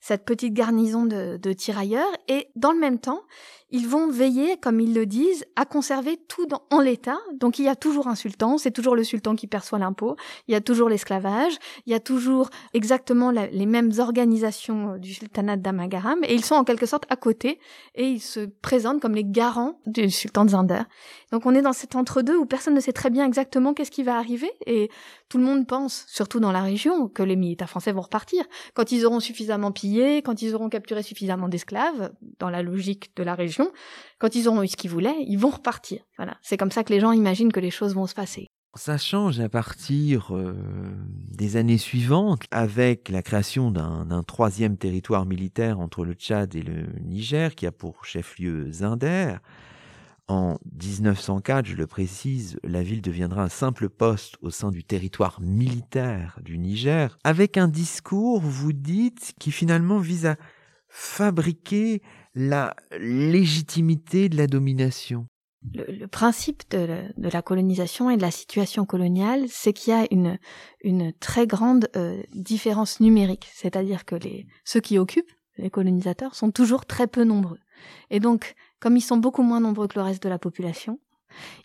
[0.01, 3.23] cette petite garnison de, de tirailleurs, et dans le même temps,
[3.73, 7.19] ils vont veiller, comme ils le disent, à conserver tout en l'état.
[7.33, 10.17] Donc il y a toujours un sultan, c'est toujours le sultan qui perçoit l'impôt,
[10.47, 11.55] il y a toujours l'esclavage,
[11.87, 16.55] il y a toujours exactement les mêmes organisations euh, du sultanat d'Amagaram, et ils sont
[16.55, 17.59] en quelque sorte à côté,
[17.95, 20.83] et ils se présentent comme les garants du sultan de Zinder.
[21.33, 24.03] Donc on est dans cet entre-deux où personne ne sait très bien exactement qu'est-ce qui
[24.03, 24.91] va arriver, et
[25.31, 28.45] tout le monde pense, surtout dans la région, que les militaires français vont repartir.
[28.75, 33.23] Quand ils auront suffisamment pillé, quand ils auront capturé suffisamment d'esclaves, dans la logique de
[33.23, 33.62] la région,
[34.19, 36.03] quand ils auront eu ce qu'ils voulaient, ils vont repartir.
[36.17, 38.47] Voilà, c'est comme ça que les gens imaginent que les choses vont se passer.
[38.75, 40.55] Ça change à partir euh,
[41.29, 46.87] des années suivantes avec la création d'un troisième territoire militaire entre le Tchad et le
[47.03, 49.37] Niger qui a pour chef-lieu Zinder.
[50.29, 55.39] En 1904, je le précise, la ville deviendra un simple poste au sein du territoire
[55.43, 60.37] militaire du Niger, avec un discours, vous dites, qui finalement vise à
[60.89, 62.01] fabriquer
[62.35, 65.27] la légitimité de la domination
[65.75, 71.13] le, principe de, la colonisation et de la situation coloniale, c'est qu'il y a une,
[71.21, 74.17] très grande euh, différence numérique, c'est-à-dire que
[74.65, 77.61] ceux qui occupent, les colonisateurs, sont toujours très peu nombreux.
[78.11, 80.99] Et donc, comme ils sont beaucoup moins nombreux que le reste de la population,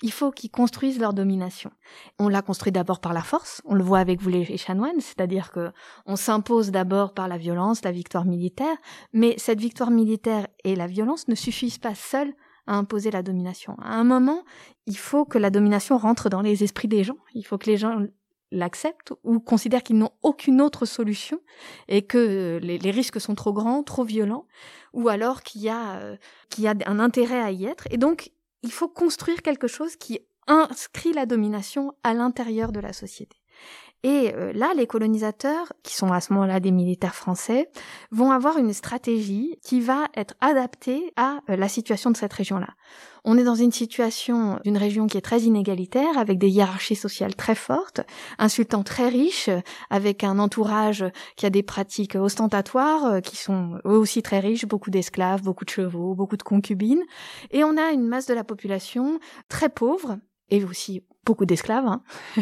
[0.01, 1.71] il faut qu'ils construisent leur domination.
[2.19, 5.51] On l'a construit d'abord par la force, on le voit avec vous les chanoines, c'est-à-dire
[5.51, 5.71] que
[6.05, 8.77] on s'impose d'abord par la violence, la victoire militaire,
[9.13, 12.33] mais cette victoire militaire et la violence ne suffisent pas seules
[12.67, 13.75] à imposer la domination.
[13.81, 14.43] À un moment,
[14.85, 17.77] il faut que la domination rentre dans les esprits des gens, il faut que les
[17.77, 18.05] gens
[18.51, 21.39] l'acceptent ou considèrent qu'ils n'ont aucune autre solution
[21.87, 24.47] et que les, risques sont trop grands, trop violents,
[24.93, 26.15] ou alors qu'il y a euh,
[26.49, 27.87] qu'il y a un intérêt à y être.
[27.91, 28.31] Et donc,
[28.67, 33.37] il faut construire quelque chose qui inscrit la domination à l'intérieur de la société.
[34.03, 37.69] Et euh, là, les colonisateurs, qui sont à ce moment-là des militaires français,
[38.11, 42.69] vont avoir une stratégie qui va être adaptée à euh, la situation de cette région-là.
[43.25, 47.35] On est dans une situation d'une région qui est très inégalitaire, avec des hiérarchies sociales
[47.35, 48.01] très fortes,
[48.37, 49.49] un sultan très riche,
[49.89, 51.03] avec un entourage
[51.35, 55.65] qui a des pratiques ostentatoires, euh, qui sont eux aussi très riches, beaucoup d'esclaves, beaucoup
[55.65, 57.03] de chevaux, beaucoup de concubines,
[57.51, 59.19] et on a une masse de la population
[59.49, 60.19] très pauvre,
[60.49, 62.01] et aussi beaucoup d'esclaves, hein,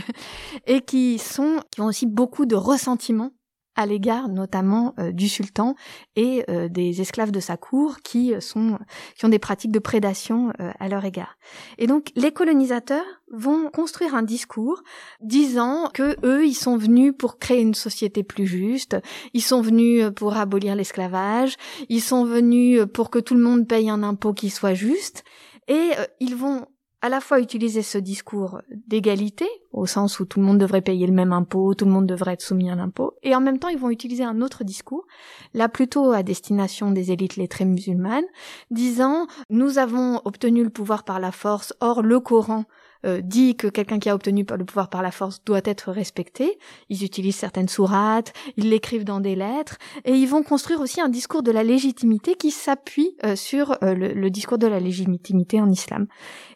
[0.68, 3.32] et qui sont qui ont aussi beaucoup de ressentiment
[3.76, 5.76] à l'égard notamment euh, du sultan
[6.16, 8.80] et euh, des esclaves de sa cour qui sont
[9.18, 11.38] qui ont des pratiques de prédation euh, à leur égard.
[11.78, 14.82] Et donc les colonisateurs vont construire un discours
[15.20, 18.98] disant que eux ils sont venus pour créer une société plus juste,
[19.34, 21.58] ils sont venus pour abolir l'esclavage,
[21.90, 25.24] ils sont venus pour que tout le monde paye un impôt qui soit juste
[25.68, 26.68] et ils vont
[27.06, 31.06] à la fois utiliser ce discours d'égalité, au sens où tout le monde devrait payer
[31.06, 33.68] le même impôt, tout le monde devrait être soumis à l'impôt, et en même temps
[33.68, 35.06] ils vont utiliser un autre discours,
[35.54, 38.26] là plutôt à destination des élites lettrées musulmanes,
[38.72, 42.66] disant nous avons obtenu le pouvoir par la force, or le Coran
[43.06, 46.58] euh, dit que quelqu'un qui a obtenu le pouvoir par la force doit être respecté.
[46.90, 51.10] Ils utilisent certaines sourates, ils l'écrivent dans des lettres, et ils vont construire aussi un
[51.10, 55.62] discours de la légitimité qui s'appuie euh, sur euh, le, le discours de la légitimité
[55.62, 56.08] en islam.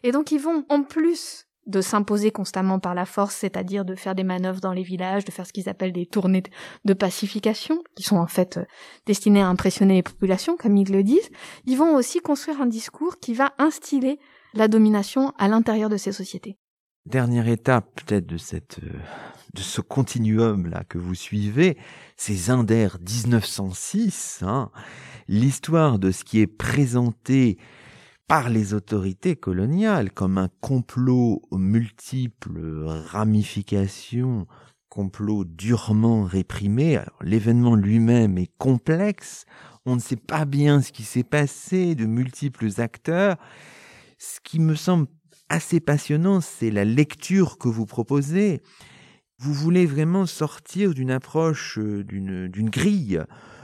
[0.02, 4.14] Et donc ils vont, en plus de s'imposer constamment par la force, c'est-à-dire de faire
[4.14, 6.42] des manœuvres dans les villages, de faire ce qu'ils appellent des tournées
[6.84, 8.58] de pacification, qui sont en fait
[9.06, 11.30] destinées à impressionner les populations, comme ils le disent,
[11.66, 14.18] ils vont aussi construire un discours qui va instiller
[14.54, 16.58] la domination à l'intérieur de ces sociétés.
[17.06, 18.98] Dernière étape peut-être de cette euh,
[19.54, 21.76] de ce continuum là que vous suivez,
[22.16, 24.70] c'est Zinder 1906, hein,
[25.28, 27.58] l'histoire de ce qui est présenté
[28.28, 34.46] par les autorités coloniales comme un complot aux multiples ramifications,
[34.88, 37.00] complot durement réprimé.
[37.22, 39.46] l'événement lui-même est complexe,
[39.84, 43.36] on ne sait pas bien ce qui s'est passé, de multiples acteurs,
[44.20, 45.06] ce qui me semble
[45.48, 48.60] assez passionnant, c'est la lecture que vous proposez.
[49.38, 53.22] Vous voulez vraiment sortir d'une approche, euh, d'une grille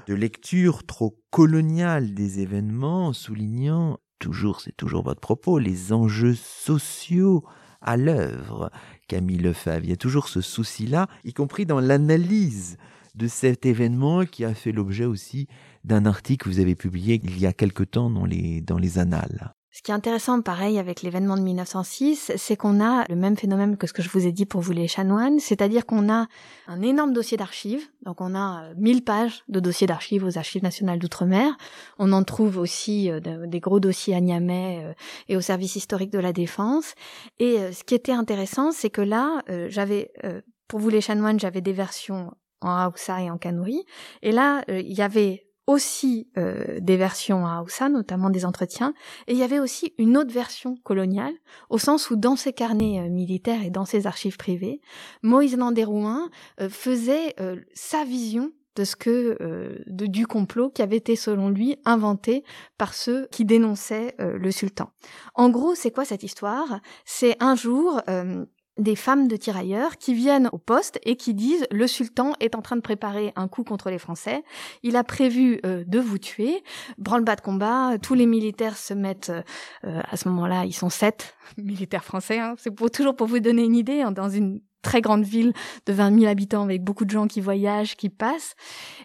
[0.09, 7.45] de lecture trop coloniale des événements, soulignant toujours, c'est toujours votre propos, les enjeux sociaux
[7.83, 8.71] à l'œuvre.
[9.09, 12.79] Camille Lefebvre, il y a toujours ce souci-là, y compris dans l'analyse
[13.15, 15.49] de cet événement qui a fait l'objet aussi
[15.85, 18.99] d'un article que vous avez publié il y a quelque temps dans les, dans les
[18.99, 19.56] annales.
[19.77, 23.77] Ce qui est intéressant, pareil, avec l'événement de 1906, c'est qu'on a le même phénomène
[23.77, 26.29] que ce que je vous ai dit pour vous les chanoines, c'est-à-dire qu'on a
[26.67, 30.63] un énorme dossier d'archives, donc on a 1000 euh, pages de dossiers d'archives aux archives
[30.63, 31.59] nationales d'outre-mer,
[31.99, 34.95] on en trouve aussi euh, des gros dossiers à Niamey euh,
[35.29, 36.95] et au service historique de la défense,
[37.39, 40.11] et ce qui était intéressant, c'est que là, j'avais,
[40.69, 43.85] pour vous les chanoines, j'avais des versions en Haoussa et en Kanouri,
[44.23, 48.95] et là, il y avait aussi euh, des versions à Aoussa, notamment des entretiens,
[49.27, 51.35] et il y avait aussi une autre version coloniale,
[51.71, 54.81] au sens où dans ses carnets euh, militaires et dans ses archives privées,
[55.23, 57.35] Moïse Landérouin euh, faisait
[57.75, 59.39] sa vision de ce que
[59.87, 62.45] de, du complot qui avait été selon lui inventé
[62.77, 64.91] par ceux qui dénonçaient le sultan.
[65.35, 66.81] En gros, c'est quoi cette histoire?
[67.05, 68.01] C'est un jour
[68.79, 72.63] des femmes de tirailleurs qui viennent au poste et qui disent le sultan est en
[72.63, 74.43] train de préparer un coup contre les Français.
[74.83, 76.63] Il a prévu euh, de vous tuer.
[76.99, 77.97] Branle-bas de combat.
[78.03, 79.33] Tous les militaires se mettent
[79.85, 80.65] euh, à ce moment-là.
[80.67, 82.39] Ils sont sept militaires français.
[82.39, 82.55] Hein.
[82.59, 85.53] C'est pour toujours pour vous donner une idée hein, dans une très grande ville
[85.87, 88.55] de 20 000 habitants avec beaucoup de gens qui voyagent, qui passent.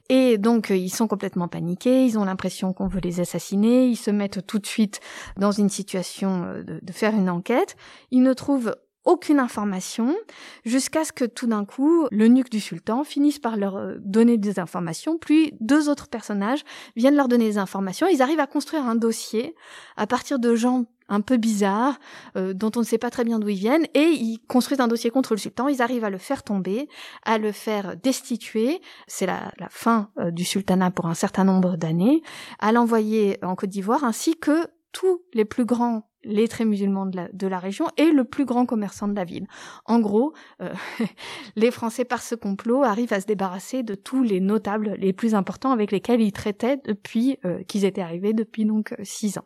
[0.09, 3.95] Et donc, euh, ils sont complètement paniqués, ils ont l'impression qu'on veut les assassiner, ils
[3.95, 4.99] se mettent tout de suite
[5.37, 7.77] dans une situation de, de faire une enquête.
[8.11, 10.15] Ils ne trouvent aucune information
[10.63, 14.37] jusqu'à ce que tout d'un coup le nuque du sultan finisse par leur euh, donner
[14.37, 16.63] des informations puis deux autres personnages
[16.95, 18.07] viennent leur donner des informations.
[18.07, 19.55] Ils arrivent à construire un dossier
[19.97, 21.99] à partir de gens un peu bizarres
[22.37, 24.87] euh, dont on ne sait pas très bien d'où ils viennent et ils construisent un
[24.87, 25.67] dossier contre le sultan.
[25.67, 26.87] Ils arrivent à le faire tomber
[27.23, 28.81] à le faire destituer.
[29.07, 32.21] C'est la, la, fin euh, du sultanat pour un certain nombre d'années
[32.59, 37.59] à l'envoyer en Côte d'Ivoire ainsi que tous les plus grands lettrés musulmans de la,
[37.59, 39.47] région et le plus grand commerçant de la ville.
[39.85, 40.73] En gros, euh,
[41.55, 45.35] les Français, par ce complot, arrivent à se débarrasser de tous les notables les plus
[45.35, 49.45] importants avec lesquels ils traitaient depuis euh, qu'ils étaient arrivés depuis donc euh, six ans.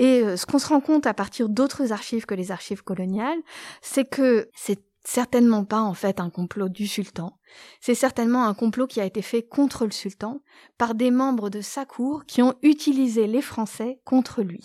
[0.00, 3.38] Et ce qu'on se rend compte à partir d'autres archives que les archives coloniales,
[3.80, 7.38] c'est que c'est certainement pas en fait un complot du sultan.
[7.80, 10.40] C'est certainement un complot qui a été fait contre le sultan
[10.78, 14.62] par des membres de sa cour qui ont utilisé les Français contre lui.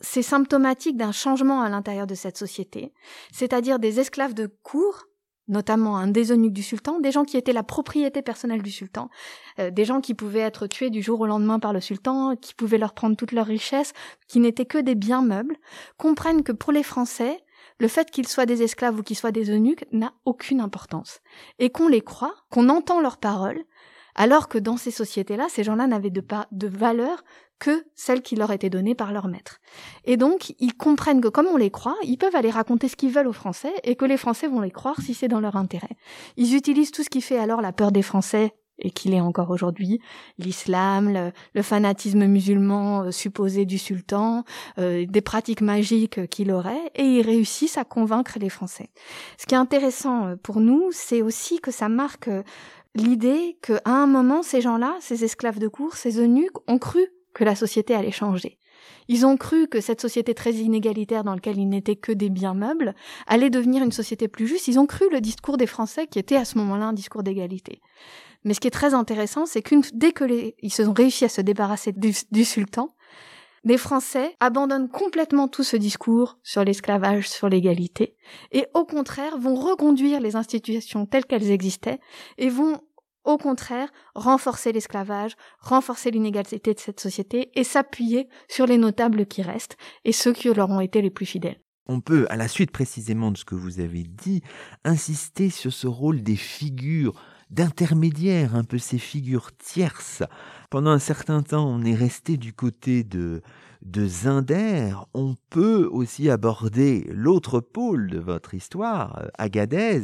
[0.00, 2.92] C'est symptomatique d'un changement à l'intérieur de cette société,
[3.32, 5.06] c'est-à-dire des esclaves de cour
[5.50, 9.10] notamment un des eunuques du sultan, des gens qui étaient la propriété personnelle du sultan,
[9.58, 12.54] euh, des gens qui pouvaient être tués du jour au lendemain par le sultan, qui
[12.54, 13.92] pouvaient leur prendre toutes leurs richesses,
[14.28, 15.56] qui n'étaient que des biens meubles,
[15.98, 17.42] comprennent que pour les Français,
[17.80, 21.20] le fait qu'ils soient des esclaves ou qu'ils soient des eunuques n'a aucune importance.
[21.58, 23.64] Et qu'on les croit, qu'on entend leurs paroles,
[24.14, 26.22] alors que dans ces sociétés-là, ces gens-là n'avaient de,
[26.52, 27.24] de valeur
[27.58, 29.60] que celle qui leur était donnée par leur maître.
[30.04, 33.12] Et donc, ils comprennent que comme on les croit, ils peuvent aller raconter ce qu'ils
[33.12, 35.96] veulent aux Français et que les Français vont les croire si c'est dans leur intérêt.
[36.36, 39.50] Ils utilisent tout ce qui fait alors la peur des Français et qu'il est encore
[39.50, 40.00] aujourd'hui,
[40.38, 44.44] l'islam, le, fanatisme musulman euh, supposé du sultan,
[44.78, 48.90] euh, des pratiques magiques qu'il aurait, et ils réussissent à convaincre les Français.
[49.38, 52.30] Ce qui est intéressant euh, pour nous, c'est aussi que ça marque
[52.94, 57.44] l'idée qu'à un moment, ces gens-là, ces esclaves de cour, ces eunuques, ont cru que
[57.44, 58.58] la société allait changer.
[59.08, 62.54] Ils ont cru que cette société très inégalitaire dans laquelle ils n'étaient que des biens
[62.54, 62.94] meubles
[63.26, 64.68] allait devenir une société plus juste.
[64.68, 67.80] Ils ont cru le discours des Français qui était à ce moment-là un discours d'égalité.
[68.44, 70.24] Mais ce qui est très intéressant, c'est qu'une dès que
[70.62, 72.94] ils se sont réussi à se débarrasser du, sultan,
[73.64, 78.16] les Français abandonnent complètement tout ce discours sur l'esclavage, sur l'égalité,
[78.52, 82.00] et au contraire vont reconduire les institutions telles qu'elles existaient
[82.38, 82.80] et vont
[83.24, 89.42] au contraire renforcer l'esclavage, renforcer l'inégalité de cette société et s'appuyer sur les notables qui
[89.42, 89.76] restent
[90.06, 91.60] et ceux qui leur ont été les plus fidèles.
[91.86, 94.42] On peut, à la suite précisément de ce que vous avez dit,
[94.84, 97.20] insister sur ce rôle des figures
[97.50, 100.22] d'intermédiaires, un peu ces figures tierces.
[100.70, 103.42] Pendant un certain temps, on est resté du côté de,
[103.82, 104.94] de Zinder.
[105.14, 110.02] On peut aussi aborder l'autre pôle de votre histoire, euh, Agadez,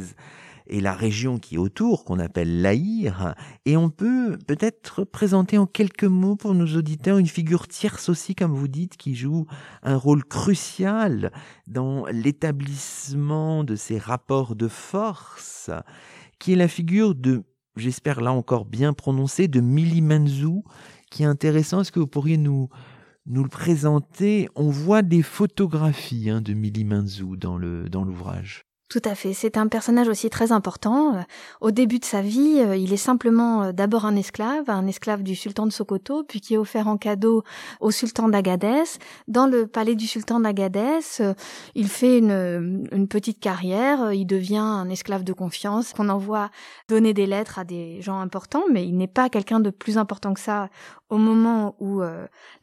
[0.69, 3.35] et la région qui est autour, qu'on appelle l'Aïr,
[3.65, 8.35] et on peut peut-être présenter en quelques mots pour nos auditeurs une figure tierce aussi,
[8.35, 9.45] comme vous dites, qui joue
[9.83, 11.31] un rôle crucial
[11.67, 15.71] dans l'établissement de ces rapports de force
[16.39, 17.43] qui est la figure de,
[17.75, 20.63] j'espère là encore bien prononcé, de Mili Manzou,
[21.09, 21.81] qui est intéressant.
[21.81, 22.69] Est-ce que vous pourriez nous,
[23.25, 24.49] nous le présenter?
[24.55, 28.66] On voit des photographies hein, de Mili Manzou dans l'ouvrage.
[28.89, 29.33] Tout à fait.
[29.33, 31.15] C'est un personnage aussi très important.
[31.15, 31.21] Euh,
[31.59, 35.23] au début de sa vie, euh, il est simplement euh, d'abord un esclave, un esclave
[35.23, 37.43] du sultan de Sokoto, puis qui est offert en cadeau
[37.81, 38.83] au sultan d'Agadez.
[39.27, 40.99] Dans le palais du sultan d'Agadez,
[41.75, 44.13] il fait une, petite carrière.
[44.13, 46.49] Il devient un esclave de confiance qu'on envoie
[46.87, 50.33] donner des lettres à des gens importants, mais il n'est pas quelqu'un de plus important
[50.33, 50.69] que ça
[51.09, 52.01] au moment où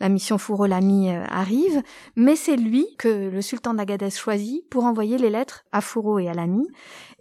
[0.00, 1.82] la mission Fouro-Lami arrive.
[2.16, 5.80] Mais c'est lui que le sultan d'Agadez choisit pour envoyer les lettres à
[6.14, 6.66] Fouro et à l'ami.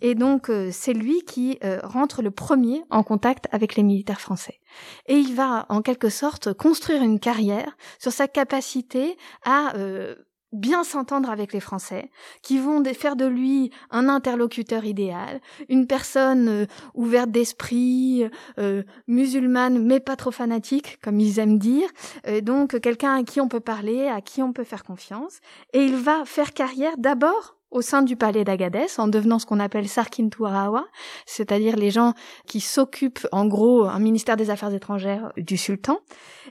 [0.01, 4.21] Et donc, euh, c'est lui qui euh, rentre le premier en contact avec les militaires
[4.21, 4.59] français.
[5.07, 10.15] Et il va, en quelque sorte, construire une carrière sur sa capacité à euh,
[10.53, 12.09] bien s'entendre avec les Français,
[12.41, 18.29] qui vont faire de lui un interlocuteur idéal, une personne euh, ouverte d'esprit,
[18.59, 21.89] euh, musulmane mais pas trop fanatique, comme ils aiment dire,
[22.27, 25.39] euh, donc quelqu'un à qui on peut parler, à qui on peut faire confiance,
[25.73, 29.59] et il va faire carrière d'abord au sein du palais d'Agadez en devenant ce qu'on
[29.59, 30.85] appelle Sarkin Turawa,
[31.25, 32.13] c'est-à-dire les gens
[32.47, 35.99] qui s'occupent en gros un ministère des Affaires étrangères du sultan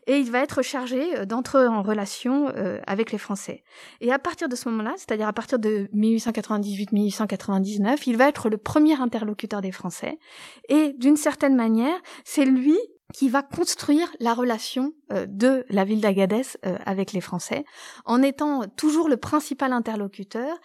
[0.07, 3.62] et il va être chargé euh, d'entrer en relation euh, avec les Français.
[4.01, 8.57] Et à partir de ce moment-là, c'est-à-dire à partir de 1898-1899, il va être le
[8.57, 10.18] premier interlocuteur des Français
[10.68, 11.95] et d'une certaine manière,
[12.25, 12.77] c'est lui
[13.13, 17.65] qui va construire la relation euh, de la ville d'Agadez euh, avec les Français,
[18.05, 20.57] en étant toujours le principal interlocuteur,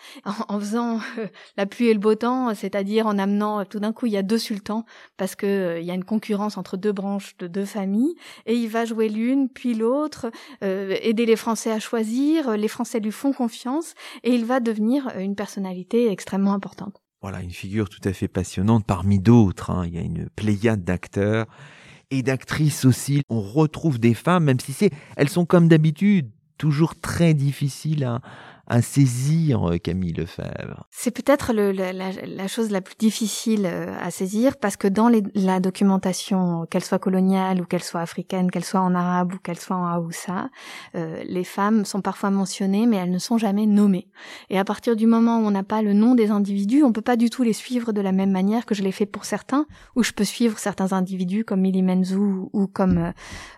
[0.48, 1.28] en, faisant euh,
[1.58, 4.24] la pluie et le beau temps, c'est-à-dire en amenant tout d'un coup il y a
[4.24, 4.86] deux sultans
[5.18, 8.70] parce que il y a une concurrence entre deux branches de deux familles, et il
[8.70, 10.32] va jouer l'une puis l'autre,
[10.62, 13.94] aider les Français à choisir, les Français lui font confiance,
[14.24, 17.02] et il va devenir une personnalité extrêmement importante.
[17.22, 19.72] Voilà, une figure tout à fait passionnante parmi d'autres.
[19.72, 19.86] Hein.
[19.88, 21.48] Il y a une pléiade d'acteurs
[22.12, 23.22] et d'actrices aussi.
[23.30, 28.22] On retrouve des femmes, même si c'est, elles sont comme d'habitude toujours très difficiles à,
[28.70, 34.12] à saisir, euh, Camille Lefebvre C'est peut-être la, la, chose la plus difficile euh, à
[34.12, 38.66] saisir parce que dans les, la documentation, qu'elle soit coloniale ou qu'elle soit africaine, qu'elle
[38.66, 40.50] soit en arabe ou qu'elle soit en haoussa,
[40.96, 44.08] euh, les femmes sont parfois mentionnées mais elles ne sont jamais nommées.
[44.50, 47.02] Et à partir du moment où on n'a pas le nom des individus, on peut
[47.02, 49.66] pas du tout les suivre de la même manière que je l'ai fait pour certains,
[49.96, 53.14] où je peux suivre certains individus comme Mili Menzou ou comme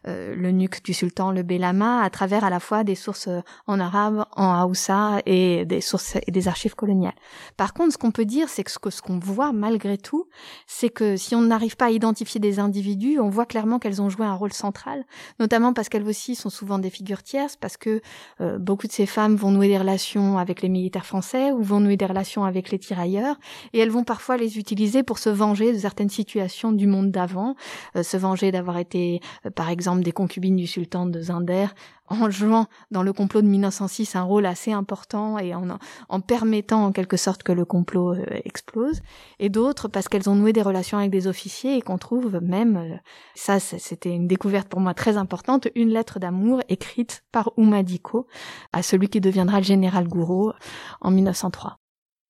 [0.08, 3.30] euh, le nuque du sultan, le Belama, à travers à la fois des sources
[3.66, 7.16] en arabe, en haoussa et des sources et des archives coloniales.
[7.58, 10.28] Par contre, ce qu'on peut dire, c'est que ce qu'on voit malgré tout,
[10.68, 14.10] c'est que si on n'arrive pas à identifier des individus, on voit clairement qu'elles ont
[14.10, 15.06] joué un rôle central,
[15.40, 18.02] notamment parce qu'elles aussi sont souvent des figures tierces, parce que
[18.42, 21.80] euh, beaucoup de ces femmes vont nouer des relations avec les militaires français ou vont
[21.80, 23.38] nouer des relations avec les tirailleurs,
[23.74, 27.56] et elles vont parfois les utiliser pour se venger de certaines situations du monde d'avant,
[27.96, 31.68] euh, se venger d'avoir été, euh, par exemple, des concubines du sultan de Zinder
[32.10, 36.92] en jouant dans le complot de 1906 un rôle assez important et en, permettant en
[36.92, 39.02] quelque sorte que le complot euh, explose,
[39.40, 42.78] et d'autres parce qu'elles ont noué des relations avec des officiers et qu'on trouve même,
[42.78, 42.96] euh,
[43.36, 48.28] ça c'était une découverte pour moi très importante, une lettre d'amour écrite par Oumadiko
[48.74, 50.54] à celui qui deviendra le général Gouraud
[51.02, 51.80] en 1903.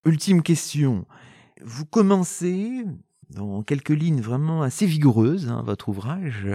[0.04, 1.06] Ultime question.
[1.62, 2.84] Vous commencez
[3.30, 6.48] dans quelques lignes vraiment assez vigoureuses, hein, votre ouvrage,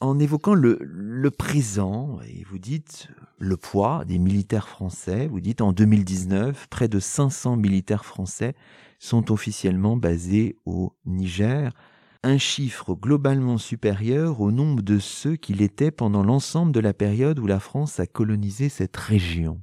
[0.00, 5.60] en évoquant le, le, présent, et vous dites le poids des militaires français, vous dites
[5.60, 8.54] en 2019, près de 500 militaires français
[8.98, 11.72] sont officiellement basés au Niger,
[12.22, 17.38] un chiffre globalement supérieur au nombre de ceux qu'il était pendant l'ensemble de la période
[17.38, 19.60] où la France a colonisé cette région.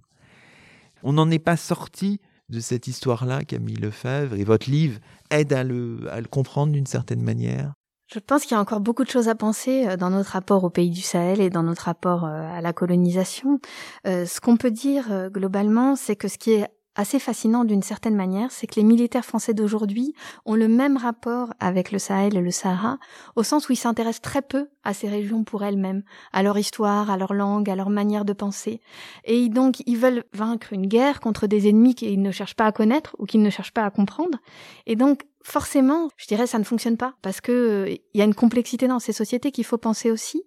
[1.03, 2.19] On n'en est pas sorti
[2.49, 4.99] de cette histoire-là, Camille Lefebvre, et votre livre
[5.31, 7.73] aide à le, à le comprendre d'une certaine manière?
[8.07, 10.63] Je pense qu'il y a encore beaucoup de choses à penser euh, dans notre rapport
[10.63, 13.59] au pays du Sahel et dans notre rapport euh, à la colonisation.
[14.05, 18.15] Euh, ce qu'on peut dire globalement, c'est que ce qui est assez fascinant d'une certaine
[18.15, 20.13] manière, c'est que les militaires français d'aujourd'hui
[20.45, 22.99] ont le même rapport avec le Sahel et le Sahara,
[23.35, 27.11] au sens où ils s'intéressent très peu à ces régions pour elles-mêmes, à leur histoire,
[27.11, 28.79] à leur langue, à leur manière de penser.
[29.25, 32.71] Et donc, ils veulent vaincre une guerre contre des ennemis qu'ils ne cherchent pas à
[32.71, 34.37] connaître ou qu'ils ne cherchent pas à comprendre.
[34.85, 38.33] Et donc, forcément, je dirais, ça ne fonctionne pas parce que il y a une
[38.33, 40.43] complexité dans ces sociétés qu'il faut penser aussi.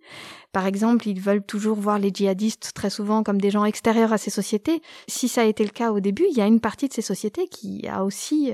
[0.51, 4.19] Par exemple, ils veulent toujours voir les djihadistes très souvent comme des gens extérieurs à
[4.19, 4.83] ces sociétés.
[5.07, 7.03] Si ça a été le cas au début, il y a une partie de ces
[7.03, 8.53] sociétés qui a aussi,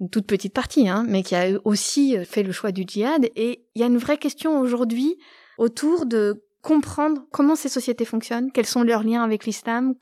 [0.00, 3.30] une toute petite partie, hein, mais qui a aussi fait le choix du djihad.
[3.36, 5.16] Et il y a une vraie question aujourd'hui
[5.58, 9.94] autour de comprendre comment ces sociétés fonctionnent, quels sont leurs liens avec l'islam,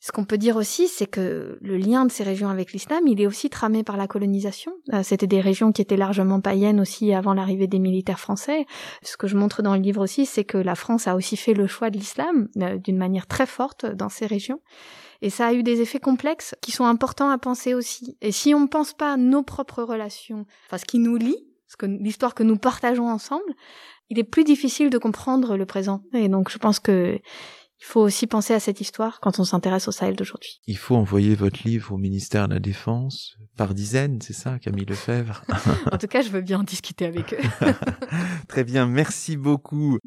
[0.00, 3.20] ce qu'on peut dire aussi, c'est que le lien de ces régions avec l'islam, il
[3.20, 4.72] est aussi tramé par la colonisation.
[4.92, 8.66] Euh, c'était des régions qui étaient largement païennes aussi avant l'arrivée des militaires français.
[9.02, 11.54] Ce que je montre dans le livre aussi, c'est que la France a aussi fait
[11.54, 14.60] le choix de l'islam euh, d'une manière très forte dans ces régions.
[15.20, 18.16] Et ça a eu des effets complexes qui sont importants à penser aussi.
[18.20, 21.44] Et si on ne pense pas à nos propres relations, enfin ce qui nous lie,
[21.82, 23.52] l'histoire que nous partageons ensemble,
[24.10, 26.02] il est plus difficile de comprendre le présent.
[26.14, 27.18] Et donc je pense que
[27.80, 30.60] il faut aussi penser à cette histoire quand on s'intéresse au Sahel d'aujourd'hui.
[30.66, 34.84] Il faut envoyer votre livre au ministère de la Défense par dizaines, c'est ça, Camille
[34.84, 35.42] Lefebvre?
[35.92, 37.66] En tout cas, je veux bien en discuter avec eux.
[38.48, 39.98] Très bien, merci beaucoup.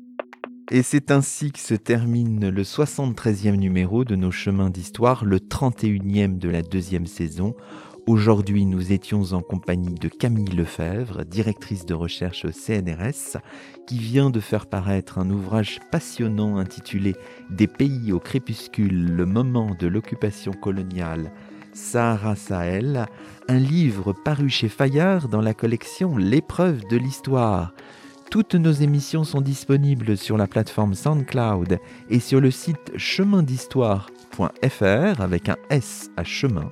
[0.70, 6.38] Et c'est ainsi que se termine le 73e numéro de nos chemins d'histoire, le 31e
[6.38, 7.56] de la deuxième saison.
[8.08, 13.38] Aujourd'hui, nous étions en compagnie de Camille Lefebvre, directrice de recherche au CNRS,
[13.86, 17.16] qui vient de faire paraître un ouvrage passionnant intitulé
[17.52, 21.32] Des pays au crépuscule, le moment de l'occupation coloniale,
[21.74, 23.06] Sahara-Sahel,
[23.48, 27.72] un livre paru chez Fayard dans la collection L'épreuve de l'histoire.
[28.32, 31.78] Toutes nos émissions sont disponibles sur la plateforme SoundCloud
[32.10, 36.72] et sur le site chemindhistoire.fr avec un S à chemin